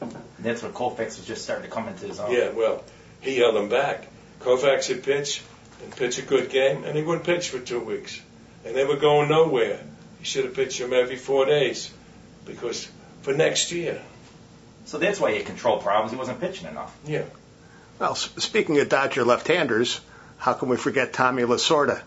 [0.00, 2.32] And that's when Koufax was just starting to come into his own.
[2.32, 2.82] Yeah, well,
[3.20, 4.08] he held them back.
[4.40, 5.42] Koufax would pitch
[5.82, 8.20] and pitch a good game, and he wouldn't pitch for two weeks.
[8.64, 9.80] And they were going nowhere.
[10.18, 11.92] He should have pitched him every four days
[12.44, 12.88] because
[13.22, 14.00] for next year.
[14.84, 16.12] So that's why he had control problems.
[16.12, 16.96] He wasn't pitching enough.
[17.06, 17.24] Yeah.
[17.98, 20.00] Well, speaking of Dodger left-handers,
[20.38, 22.02] how can we forget Tommy Lasorda?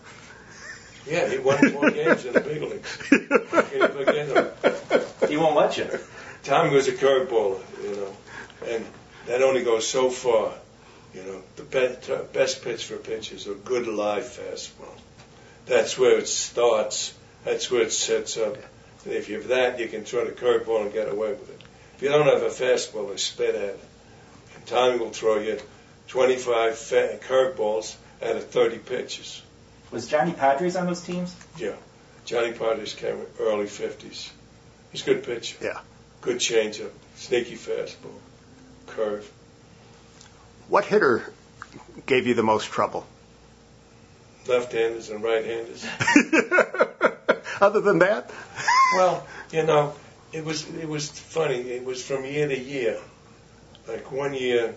[1.06, 2.96] Yeah, he won four games in the big leagues.
[3.08, 5.28] Can you forget him?
[5.28, 5.88] He won't let you.
[6.42, 8.16] Tommy was a curveballer, you know,
[8.66, 8.84] and
[9.26, 10.52] that only goes so far.
[11.14, 14.94] You know, the best, best pitch for pitch is a good live fastball.
[15.66, 17.14] That's where it starts.
[17.44, 18.56] That's where it sets up.
[19.04, 21.60] And if you have that, you can throw the curveball and get away with it.
[21.96, 23.80] If you don't have a fastball, they spit at it.
[24.54, 25.58] And Tommy will throw you
[26.08, 29.42] 25 fa- curveballs out of 30 pitches.
[29.90, 31.34] Was Johnny Podres on those teams?
[31.56, 31.74] Yeah.
[32.24, 34.30] Johnny Podres came in early 50s.
[34.90, 35.56] He's a good pitcher.
[35.62, 35.80] Yeah.
[36.20, 38.18] Good changeup, sneaky fastball,
[38.86, 39.30] curve.
[40.68, 41.32] What hitter
[42.06, 43.06] gave you the most trouble?
[44.48, 45.86] Left-handers and right-handers.
[47.60, 48.30] Other than that?
[48.94, 49.94] Well, you know,
[50.32, 51.56] it was it was funny.
[51.56, 52.98] It was from year to year.
[53.88, 54.74] Like one year,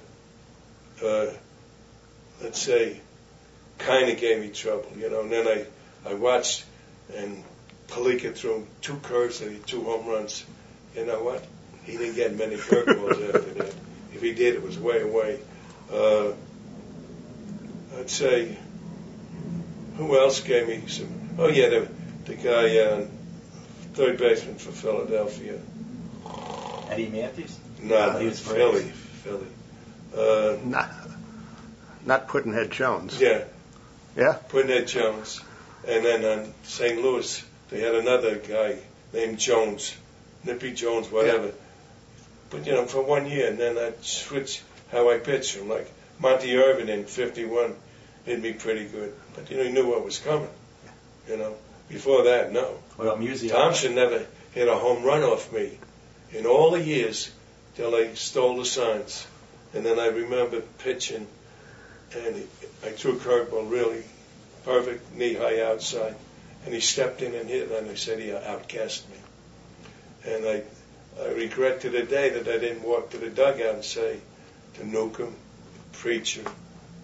[1.04, 1.28] uh,
[2.42, 3.00] let's say,
[3.80, 5.22] kind of gave me trouble, you know.
[5.22, 5.66] And then I
[6.10, 6.64] I watched,
[7.16, 7.44] and
[7.88, 10.46] Palica threw two curves and he two home runs.
[10.96, 11.44] You know what?
[11.86, 13.74] He didn't get many curveballs after that.
[14.14, 15.40] If he did, it was way away.
[15.92, 16.32] Uh,
[17.98, 18.56] I'd say,
[19.98, 21.10] who else gave me some?
[21.40, 21.88] Oh yeah, the
[22.26, 23.06] the guy, uh,
[23.94, 25.60] third baseman for Philadelphia.
[26.90, 27.58] Eddie Mathews.
[27.82, 28.94] No, He was Philly, great.
[29.24, 29.48] Philly.
[30.16, 30.90] Uh, Not,
[32.06, 33.20] not Puddinhead Jones.
[33.22, 33.44] yeah,
[34.20, 34.38] Yeah?
[34.50, 35.42] Puddinhead Jones.
[35.88, 37.02] And then on St.
[37.02, 38.78] Louis, they had another guy
[39.14, 39.96] named Jones,
[40.44, 41.52] Nippy Jones, whatever.
[42.50, 45.70] But, you know, for one year, and then I switched how I pitched him.
[45.70, 47.76] Like Monte Irvin in 51
[48.26, 49.14] hit me pretty good.
[49.36, 50.50] But, you know, he knew what was coming.
[51.28, 51.56] You know,
[51.88, 52.78] before that, no.
[52.98, 55.78] What about Thomson never hit a home run off me
[56.34, 57.32] in all the years
[57.76, 59.26] till I stole the signs.
[59.74, 61.28] And then I remember pitching,
[62.16, 62.48] and
[62.84, 64.04] I threw a curveball really
[64.66, 66.16] perfect, knee high outside,
[66.66, 69.16] and he stepped in and hit, and I said he outcast me.
[70.32, 70.64] And I,
[71.22, 74.20] I regret to the day that I didn't walk to the dugout and say
[74.76, 75.36] to Newcombe,
[75.94, 76.44] Preacher,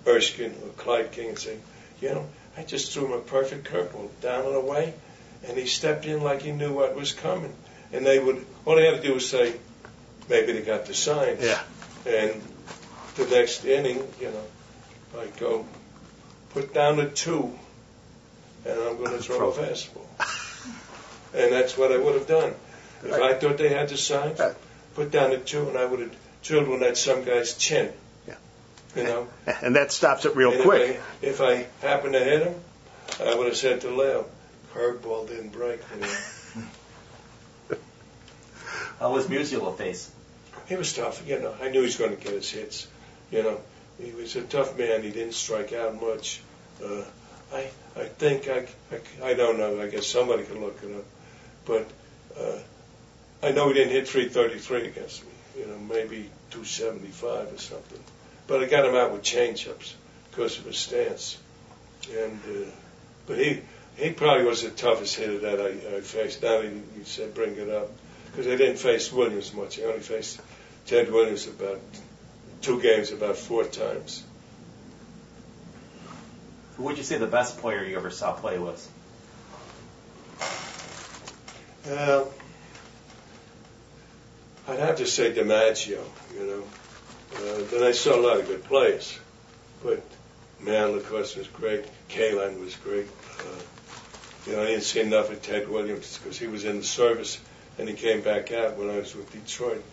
[0.08, 1.58] Erskine, or Clyde King and say,
[2.02, 4.94] you know, I just threw him a perfect curveball down and away,
[5.48, 7.54] and he stepped in like he knew what was coming.
[7.92, 9.56] And they would, all they had to do was say,
[10.30, 11.44] maybe they got the signs.
[11.44, 11.62] Yeah.
[12.06, 12.42] And
[13.16, 14.44] the next inning, you know,
[15.20, 15.66] I go,
[16.52, 17.54] put down a two,
[18.66, 20.06] and I'm going to throw a fastball.
[21.34, 22.54] And that's what I would have done.
[23.04, 24.56] If I thought they had the signs, Right.
[24.96, 27.92] put down a two, and I would have drilled one at some guy's chin.
[28.28, 28.36] Yeah.
[28.96, 29.28] You know?
[29.62, 31.00] And that stops it real And quick.
[31.22, 32.56] If I, if I happened to hit him,
[33.22, 34.26] I would have said to Leo,
[34.74, 35.82] curveball didn't break.
[35.94, 37.78] You know?
[39.00, 40.10] How was Musial face?
[40.68, 41.28] He was tough.
[41.28, 42.88] You know, I knew he was going to get his hits.
[43.30, 43.60] You know,
[44.02, 45.04] he was a tough man.
[45.04, 46.42] He didn't strike out much.
[46.84, 47.04] Uh,
[47.54, 49.82] I I think I, I I don't know.
[49.82, 51.06] I guess somebody can look it up.
[51.66, 51.88] But
[52.40, 52.60] uh,
[53.42, 55.32] I know he didn't hit 333 against me.
[55.58, 58.00] You know, maybe 275 or something.
[58.48, 59.94] But I got him out with changeups
[60.30, 61.38] because of his stance.
[62.12, 62.70] And uh,
[63.26, 63.62] but he
[63.96, 66.44] he probably was the toughest hitter that I, I faced.
[66.44, 67.90] Now that you you said bring it up
[68.32, 69.80] because I didn't face Williams much.
[69.80, 70.42] I only faced
[70.86, 71.80] Ted Williams about
[72.62, 74.24] two games, about four times.
[76.78, 78.88] Who would you say the best player you ever saw play was?
[81.86, 82.34] Well,
[84.68, 86.64] I'd have to say DiMaggio, you know.
[87.36, 89.20] Uh, then I saw a lot of good plays.
[89.84, 90.04] But
[90.60, 91.86] man, Lacoste was great.
[92.10, 93.08] Kaline was great.
[93.40, 93.62] Uh,
[94.48, 97.40] you know, I didn't see enough of Ted Williams because he was in the service
[97.78, 99.84] and he came back out when I was with Detroit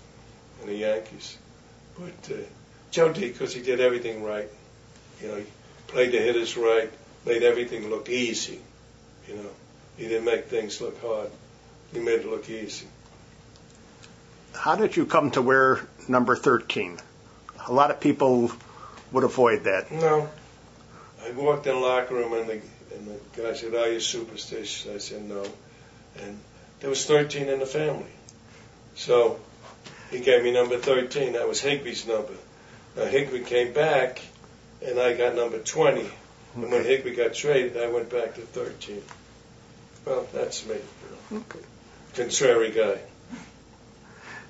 [0.61, 1.37] and the Yankees.
[2.02, 2.40] But uh,
[2.90, 4.48] Joe D, because he did everything right.
[5.20, 5.44] You know, he
[5.86, 6.90] played the hitters right,
[7.24, 8.60] made everything look easy.
[9.28, 9.50] You know,
[9.96, 11.30] he didn't make things look hard.
[11.92, 12.86] He made it look easy.
[14.54, 16.98] How did you come to wear number 13?
[17.66, 18.50] A lot of people
[19.12, 19.92] would avoid that.
[19.92, 20.28] No.
[21.24, 22.60] I walked in the locker room and the,
[22.94, 24.92] and the guy said, Are you superstitious?
[24.92, 25.44] I said, No.
[26.20, 26.38] And
[26.80, 28.10] there was 13 in the family.
[28.96, 29.38] So
[30.12, 31.33] he gave me number 13.
[31.33, 32.35] That was Higbe's number.
[32.96, 34.20] Now Higbe came back
[34.85, 36.01] and I got number 20.
[36.55, 39.03] And when Higbe got traded, I went back to 13.
[40.05, 40.75] Well, that's me.
[41.31, 41.44] You know.
[42.14, 42.98] Contrary guy.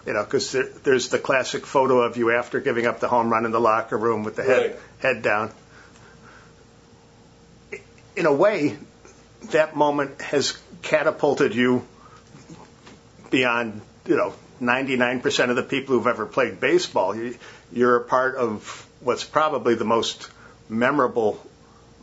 [0.05, 3.31] You know, because there, there's the classic photo of you after giving up the home
[3.31, 4.77] run in the locker room with the head Right.
[5.01, 5.53] head down.
[8.17, 8.77] In a way,
[9.53, 11.87] that moment has catapulted you
[13.31, 17.15] beyond, you know, 99% of the people who've ever played baseball.
[17.15, 17.37] You,
[17.73, 20.31] you're a part of what's probably the most
[20.69, 21.45] memorable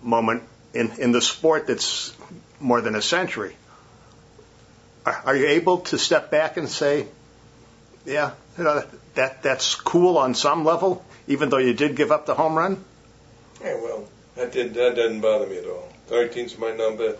[0.04, 0.44] moment
[0.74, 2.14] in, in the sport that's
[2.60, 3.56] more than a century.
[5.06, 7.08] Are, are you able to step back and say,
[8.06, 8.84] yeah, you know,
[9.16, 12.84] that that's cool on some level, even though you did give up the home run.
[13.62, 15.88] Yeah, well, that did that doesn't bother me at all.
[16.08, 17.18] Thirteen's my number,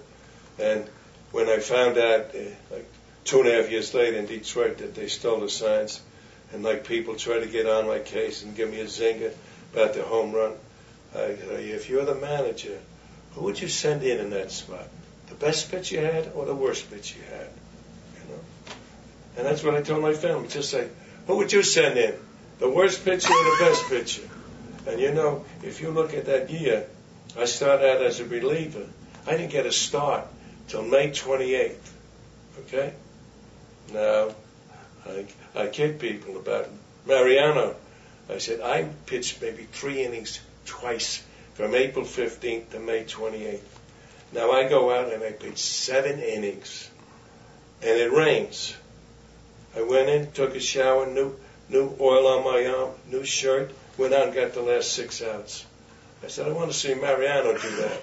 [0.58, 0.86] and
[1.32, 2.40] when I found out, uh,
[2.72, 2.88] like
[3.24, 6.02] two and a half years later in Detroit, that they stole the signs,
[6.54, 9.32] and like people try to get on my case and give me a zinger
[9.74, 10.54] about the home run,
[11.16, 12.78] I, if you're the manager,
[13.34, 14.88] who would you send in in that spot?
[15.28, 17.50] The best pitch you had or the worst pitch you had?
[18.16, 18.42] You know,
[19.38, 20.48] and that's what I told my family.
[20.48, 20.90] Just say,
[21.28, 22.16] who would you send in?
[22.60, 24.30] The worst pitcher or the best pitcher?
[24.88, 26.88] And you know, if you look at that year,
[27.38, 28.86] I started out as a reliever.
[29.28, 30.26] I didn't get a start
[30.68, 31.76] till May 28th.
[32.62, 32.94] Okay?
[33.92, 34.30] Now,
[35.06, 35.26] I,
[35.56, 36.70] I kid people about
[37.06, 37.76] Mariano.
[38.30, 41.24] I said, I pitched maybe three innings twice
[41.56, 43.60] from April 15th to May 28th.
[44.32, 46.90] Now I go out and I pitch seven innings.
[47.82, 48.76] And it rains.
[49.76, 51.36] I went in, took a shower, new,
[51.70, 55.66] new oil on my arm, new shirt, went out and got the last six outs.
[56.24, 58.02] I said, I want to see Mariano do that.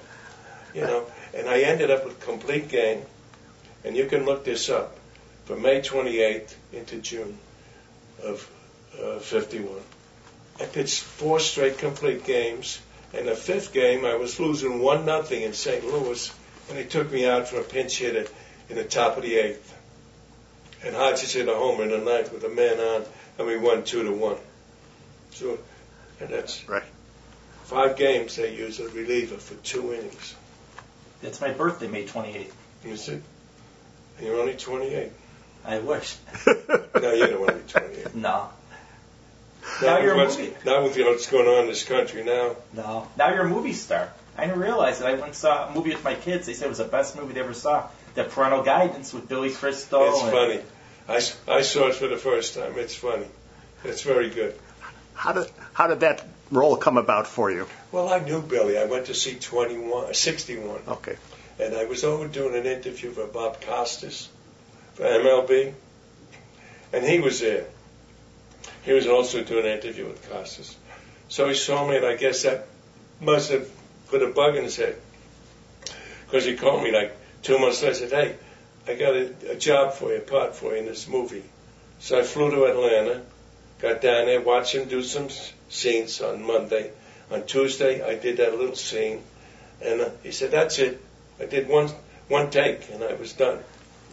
[0.74, 3.02] You know, and I ended up with complete game.
[3.84, 4.95] and you can look this up,
[5.46, 7.38] from May 28th into June
[8.22, 8.48] of
[9.02, 9.80] uh, 51.
[10.60, 12.80] I pitched four straight complete games.
[13.14, 15.84] And the fifth game, I was losing one nothing in St.
[15.84, 16.32] Louis,
[16.68, 18.26] and they took me out for a pinch hitter
[18.68, 19.72] in the top of the eighth.
[20.84, 23.04] And Hodges hit a homer in the ninth with a man on,
[23.38, 24.36] and we won two to one.
[25.30, 25.58] So,
[26.20, 26.82] and that's Right.
[27.64, 28.36] five games.
[28.36, 30.34] They use a reliever for two innings.
[31.22, 32.52] That's my birthday, May 28th.
[32.84, 33.12] You see?
[34.18, 35.12] And you're only 28.
[35.66, 36.16] I wish.
[36.96, 38.14] No, you don't want to be 28.
[38.14, 38.22] No.
[38.22, 40.54] Not Now you're a with what's, movie.
[40.64, 42.56] not with what's going on in this country now.
[42.72, 43.06] No.
[43.18, 44.10] Now you're a movie star.
[44.38, 45.08] I didn't realize that.
[45.08, 46.46] I went and saw a movie with my kids.
[46.46, 47.88] They said it was the best movie they ever saw.
[48.14, 50.04] The Parental Guidance with Billy Crystal.
[50.08, 50.60] It's and- funny.
[51.48, 52.72] I saw it for the first time.
[52.76, 53.26] It's funny.
[53.84, 54.54] It's very good.
[55.14, 57.66] How did how did that role come about for you?
[57.92, 58.78] Well, I knew Billy.
[58.78, 61.16] I went to see 21, 61, Okay.
[61.60, 64.28] and I was over doing an interview for Bob Costas
[64.96, 65.74] for MLB,
[66.92, 67.66] and he was there.
[68.82, 70.74] He was also doing an interview with Costas.
[71.28, 72.66] So he saw me, and I guess that
[73.20, 73.68] must have
[74.08, 74.96] put a bug in his head.
[76.24, 78.36] Because he called me like two months later and said,
[78.86, 81.44] Hey, I got a, a job for you, a part for you in this movie.
[81.98, 83.22] So I flew to Atlanta,
[83.80, 85.28] got down there, watched him do some
[85.68, 86.90] scenes on Monday.
[87.30, 89.22] On Tuesday, I did that little scene,
[89.82, 91.02] and uh, he said, "That's it.
[91.40, 91.90] I did one
[92.28, 93.58] one take, and I was done."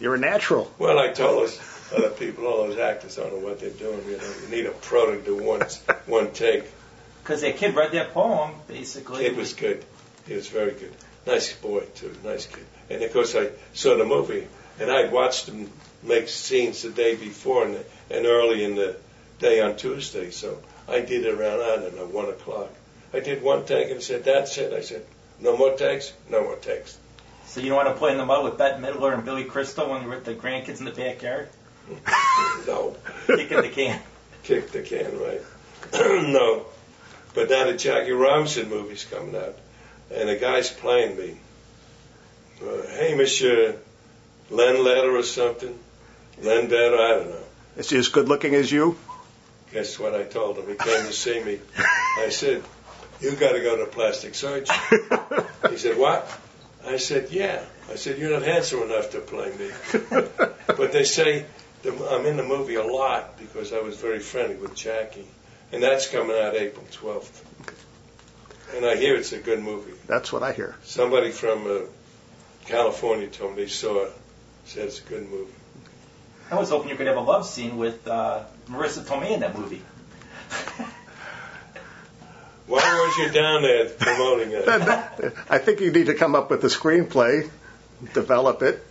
[0.00, 0.72] You're a natural.
[0.78, 1.60] Well, I told those
[1.94, 4.04] other people, all those actors, don't know what they're doing.
[4.08, 5.62] You know, you need a pro to do one
[6.06, 6.64] one take.
[7.22, 9.24] Because that kid read that poem, basically.
[9.24, 9.84] Kid was good.
[10.26, 10.92] He was very good.
[11.26, 12.14] Nice boy too.
[12.24, 12.66] Nice kid.
[12.90, 14.46] And of course, I saw the movie,
[14.78, 15.70] and I watched him
[16.02, 17.78] make scenes the day before and,
[18.10, 18.96] and early in the
[19.38, 20.30] day on Tuesday.
[20.30, 22.70] So I did it around I don't know one o'clock.
[23.12, 25.06] I did one take and said, "That's it." I said,
[25.40, 26.12] "No more takes.
[26.28, 26.98] No more takes."
[27.54, 29.88] So you don't want to play in the mud with Bette Midler and Billy Crystal
[29.88, 31.48] when you're with the grandkids in the backyard?
[32.66, 32.96] No.
[33.28, 34.00] Kicking the can.
[34.42, 35.40] kick the can, right?
[36.32, 36.66] no.
[37.32, 39.56] But now the Jackie Robinson movie's coming out,
[40.12, 41.36] and a guy's playing me.
[42.60, 43.76] Uh, hey, Monsieur
[44.50, 45.78] Len Letter or something?
[46.42, 47.44] Len Better, I don't know.
[47.76, 48.98] Is he as good looking as you?
[49.72, 50.66] Guess what I told him?
[50.66, 51.60] He came to see me.
[52.18, 52.64] I said,
[53.20, 54.74] you got to go to plastic surgeon.
[55.70, 56.28] He said, what?
[56.86, 57.62] I said, yeah.
[57.90, 59.70] I said, you're not handsome enough to play me.
[60.66, 61.44] But they say
[61.82, 65.26] the, I'm in the movie a lot because I was very friendly with Jackie.
[65.72, 67.42] And that's coming out April 12th.
[68.74, 69.92] And I hear it's a good movie.
[70.06, 70.74] That's what I hear.
[70.84, 71.80] Somebody from uh,
[72.66, 74.12] California told me they saw it,
[74.64, 75.52] said it's a good movie.
[76.50, 79.56] I was hoping you could have a love scene with uh, Marisa Tomei in that
[79.56, 79.82] movie.
[82.66, 85.34] Why was you down there promoting it?
[85.50, 87.50] I think you need to come up with a screenplay,
[88.14, 88.84] develop it.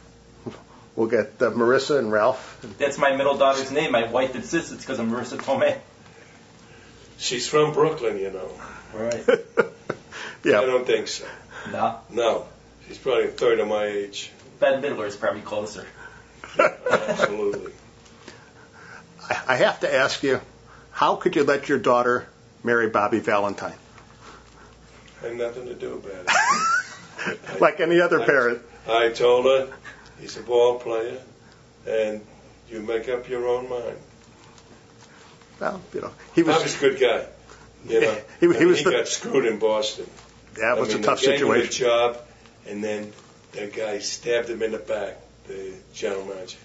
[0.95, 2.63] We'll get uh, Marissa and Ralph.
[2.77, 3.91] That's my middle daughter's name.
[3.91, 5.79] My wife insists it's because of Marisa Tomei.
[7.17, 8.49] She's from Brooklyn, you know.
[8.93, 9.23] Right.
[10.45, 11.25] I don't think so.
[11.71, 11.99] No.
[12.11, 12.45] No.
[12.87, 14.31] She's probably a third of my age.
[14.59, 15.85] Bette Midler is probably closer.
[16.59, 17.71] Absolutely.
[19.29, 20.41] I I have to ask you,
[20.91, 22.27] how could you let your daughter
[22.63, 23.75] marry Bobby Valentine?
[25.21, 26.29] I had nothing to do about it.
[27.61, 28.61] Like any other I- parent.
[28.85, 29.73] I told her
[30.19, 31.21] he's a ball player,
[31.87, 32.21] and
[32.69, 33.95] you make up your own mind.
[35.59, 36.75] Well, you know, he was.
[36.75, 37.25] a good guy.
[37.87, 40.09] You know, He- he I was he the- got screwed in Boston.
[40.55, 41.85] That was I mean, a tough him situation.
[41.85, 42.17] a job,
[42.67, 43.13] and then
[43.53, 45.15] that guy stabbed him in the back.
[45.47, 46.57] The general manager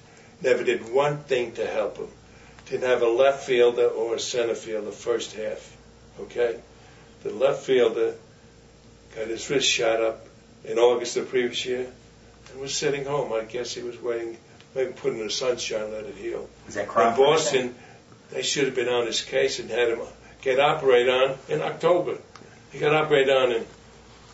[0.42, 2.08] never did one thing to help him.
[2.68, 5.76] Didn't have a left fielder or a center fielder first half.
[6.20, 6.58] Okay,
[7.22, 8.14] the left fielder
[9.14, 10.26] got his wrist shot up
[10.64, 11.86] in August of the previous year
[12.50, 13.32] and was sitting home.
[13.32, 14.36] I guess he was waiting,
[14.74, 16.48] maybe put in the sunshine, let it heal.
[16.66, 17.74] Is that In Boston,
[18.30, 20.00] they should have been on his case and had him
[20.42, 22.18] get operated on in October.
[22.72, 23.66] He got operated on in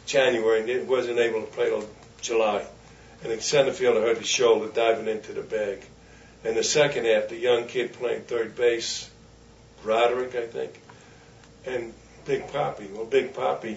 [0.07, 1.89] January and it wasn't able to play till
[2.21, 2.65] July.
[3.23, 5.83] And the center fielder hurt his shoulder diving into the bag.
[6.45, 9.09] In the second half, the young kid playing third base,
[9.83, 10.79] Roderick, I think,
[11.67, 11.93] and
[12.25, 12.91] Big Papi.
[12.93, 13.77] Well, Big Papi,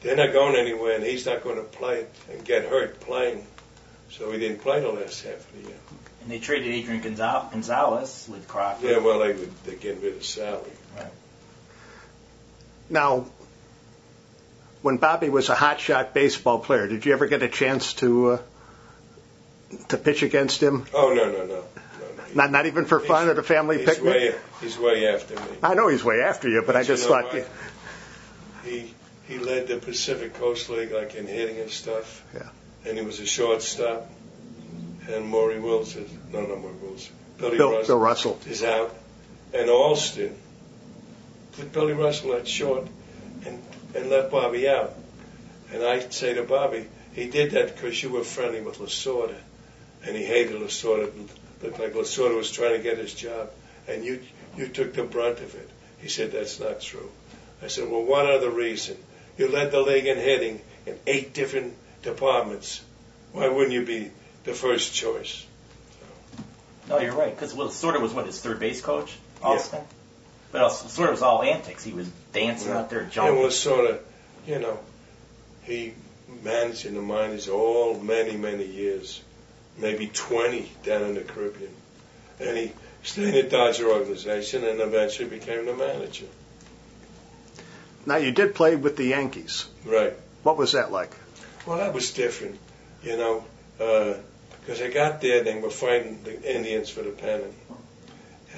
[0.00, 3.46] they're not going anywhere, and he's not going to play it and get hurt playing.
[4.10, 5.78] So he didn't play the last half of the year.
[6.22, 8.88] And they traded Adrian Gonzalez with Crawford.
[8.88, 10.70] Yeah, well, they would they get rid of Sally.
[12.90, 13.26] Now,
[14.82, 18.38] when Bobby was a hotshot baseball player, did you ever get a chance to uh,
[19.88, 20.86] to pitch against him?
[20.92, 21.54] Oh no no no no.
[21.54, 21.64] no.
[22.34, 24.14] Not not even for fun at a family he's picnic.
[24.14, 25.58] way he's way after me.
[25.62, 27.32] I know he's way after you, but I you just thought.
[27.32, 27.48] what?
[28.64, 28.94] He
[29.28, 32.22] he led the Pacific Coast League like in hitting and stuff.
[32.34, 32.48] Yeah.
[32.86, 34.10] And he was a shortstop.
[35.08, 37.10] and Maury Wills is no, no Maury Wills.
[37.38, 38.40] Billy Bill, Russell Bill Russell.
[38.48, 38.94] is out,
[39.52, 40.36] and Alston
[41.52, 42.86] put Billy Russell at short
[43.44, 43.62] and
[43.94, 44.94] and let Bobby out.
[45.72, 49.36] And I say to Bobby, he did that because you were friendly with Lasorda,
[50.04, 51.10] and he hated Lasorda.
[51.72, 53.50] Like Lasorda was trying to get his job,
[53.88, 54.20] and you
[54.56, 55.68] you took the brunt of it.
[55.98, 57.10] He said that's not true.
[57.62, 58.96] I said, well, one other reason.
[59.38, 62.82] You led the league in hitting in eight different departments.
[63.32, 64.10] Why wouldn't you be
[64.44, 65.44] the first choice?
[66.88, 67.34] No, you're right.
[67.34, 69.80] Because well, sort was what his third base coach, Alston.
[70.52, 71.82] But also, was all antics.
[71.82, 72.78] He was dancing Yeah.
[72.80, 73.42] out there, And jumping.
[73.42, 74.00] was sort of,
[74.46, 74.78] you know,
[75.62, 75.94] he
[76.42, 79.20] managed in the minors all many, many years,
[79.78, 81.74] maybe 20 down in the Caribbean.
[82.40, 82.72] And he
[83.02, 86.26] stayed in the Dodger organization and eventually became the manager.
[88.06, 89.66] Now you did play with the Yankees.
[89.84, 90.14] Right.
[90.42, 91.12] What was that like?
[91.66, 92.58] Well, that was different,
[93.02, 93.44] you know,
[93.80, 94.14] uh,
[94.60, 97.54] because I got there and they were fighting the Indians for the pennant.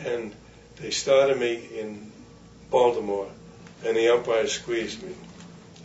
[0.04, 0.34] And
[0.80, 2.10] they started me in
[2.70, 3.28] Baltimore,
[3.84, 5.12] and the umpire squeezed me.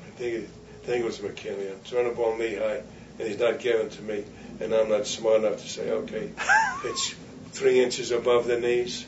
[0.06, 1.70] I think, I think it was McKinley.
[1.70, 2.82] I'm throwing the ball knee high,
[3.20, 4.26] and he's not giving it to me.
[4.62, 6.30] And I'm not smart enough to say, okay,
[6.86, 7.16] it's
[7.52, 9.06] three inches above the knees.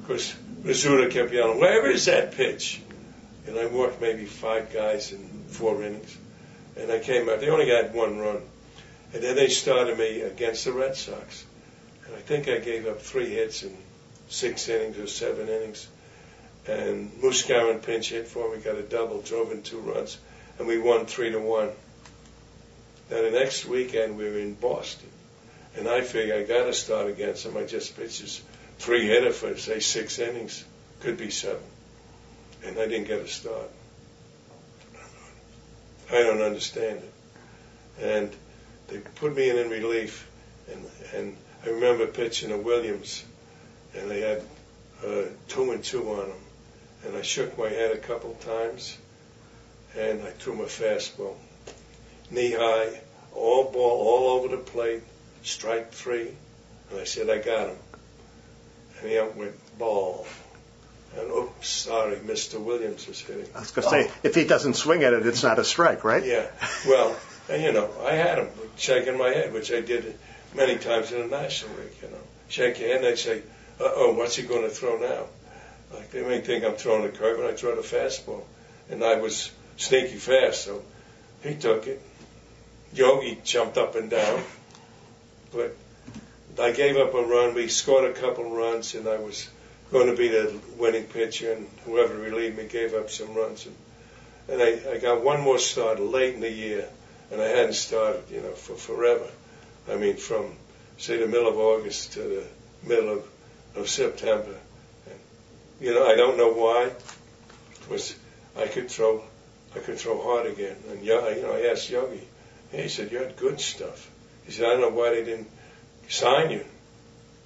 [0.00, 2.80] Because Rizzuto kept yelling, where is that pitch?
[3.46, 6.16] And I worked maybe five guys in four innings
[6.76, 7.40] and I came out.
[7.40, 8.40] They only got one run,
[9.12, 11.44] and then they started me against the Red Sox,
[12.06, 13.76] and I think I gave up three hits in
[14.28, 15.88] six innings or seven innings.
[16.66, 20.18] And Gowan pinch hit for me, got a double, drove in two runs,
[20.58, 21.70] and we won three to one.
[23.10, 25.08] Now the next weekend we were in Boston,
[25.76, 27.56] and I figured I got to start against them.
[27.56, 28.42] I just pitched
[28.78, 30.64] three hitter for say six innings,
[31.00, 31.62] could be seven,
[32.64, 33.70] and I didn't get a start.
[36.10, 37.12] I don't understand it.
[38.00, 38.30] And
[38.88, 40.28] they put me in in relief,
[40.70, 40.84] and
[41.14, 43.24] and I remember pitching to Williams,
[43.94, 44.42] and they had
[45.04, 46.38] uh, two and two on them,
[47.04, 48.96] and I shook my head a couple times,
[49.96, 51.34] and I threw my fastball,
[52.30, 53.00] knee high,
[53.34, 55.02] all ball all over the plate,
[55.42, 56.28] strike three,
[56.90, 57.76] and I said I got him,
[59.00, 60.26] and he went ball.
[61.16, 62.60] And oops, sorry, Mr.
[62.60, 63.46] Williams was hitting.
[63.54, 66.04] I was going to say, if he doesn't swing at it, it's not a strike,
[66.04, 66.24] right?
[66.24, 66.46] Yeah.
[66.86, 67.16] Well,
[67.48, 70.16] and, you know, I had him shaking my head, which I did
[70.54, 71.96] many times in the National League.
[72.02, 73.42] You know, shake your head, and they say,
[73.80, 75.24] "Uh oh, what's he going to throw now?"
[75.92, 78.44] Like they may think I'm throwing a curve, and I throw the fastball,
[78.88, 80.82] and I was sneaky fast, so
[81.42, 82.00] he took it.
[82.92, 84.42] Yogi jumped up and down,
[85.52, 85.76] but
[86.58, 87.54] I gave up a run.
[87.54, 89.48] We scored a couple runs, and I was
[89.92, 93.66] going to be the winning pitcher, and whoever relieved me gave up some runs.
[93.66, 93.76] And,
[94.48, 96.88] and I, I got one more start late in the year,
[97.30, 99.26] and I hadn't started, you know, for forever.
[99.88, 100.56] I mean, from
[100.98, 102.44] say the middle of August to the
[102.86, 103.24] middle of,
[103.76, 104.54] of September.
[105.06, 105.18] And,
[105.80, 106.90] you know, I don't know why.
[107.72, 108.14] It was
[108.56, 109.22] I could throw,
[109.74, 110.76] I could throw hard again.
[110.90, 112.20] And Yo- you know, I asked Yogi.
[112.72, 114.10] He said, "You had good stuff."
[114.46, 115.50] He said, "I don't know why they didn't
[116.08, 116.64] sign you.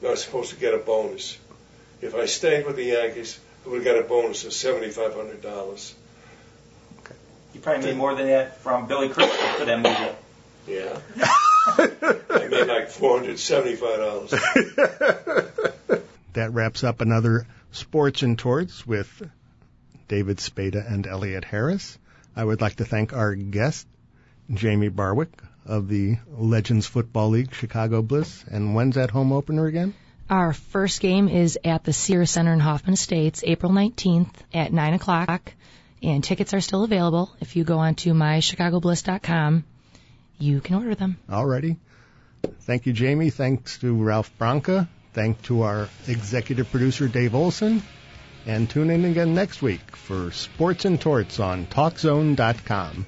[0.05, 1.39] I was supposed to get a bonus."
[2.03, 5.43] If I stayed with the Yankees, I would have got a bonus of seventy-five hundred
[5.43, 5.95] dollars.
[7.55, 10.17] You probably made more than that from Billy Crystal for that movie.
[10.67, 10.99] Yeah,
[11.69, 14.31] I made like four hundred seventy-five dollars.
[16.35, 19.31] that wraps up another Sports and Torts with
[20.09, 21.99] David Spada and Elliot Harris.
[22.37, 23.87] I would like to thank our guest,
[24.53, 25.31] Jamie Barwick
[25.67, 28.45] of the Legends Football League Chicago Bliss.
[28.51, 29.95] And when's that home opener again?
[30.29, 34.95] Our first game is at the Sears Center in Hoffman Estates, April 19th at 9
[34.95, 35.53] o'clock,
[36.03, 37.31] and tickets are still available.
[37.41, 39.65] If you go on to mychicagobliss.com,
[40.39, 41.19] you can order them.
[41.29, 41.77] Alrighty.
[42.63, 43.31] Thank you, Jamie.
[43.31, 44.89] Thanks to Ralph Branca.
[45.13, 47.83] Thank to our executive producer, Dave Olson.
[48.47, 53.07] And tune in again next week for Sports and Torts on TalkZone.com.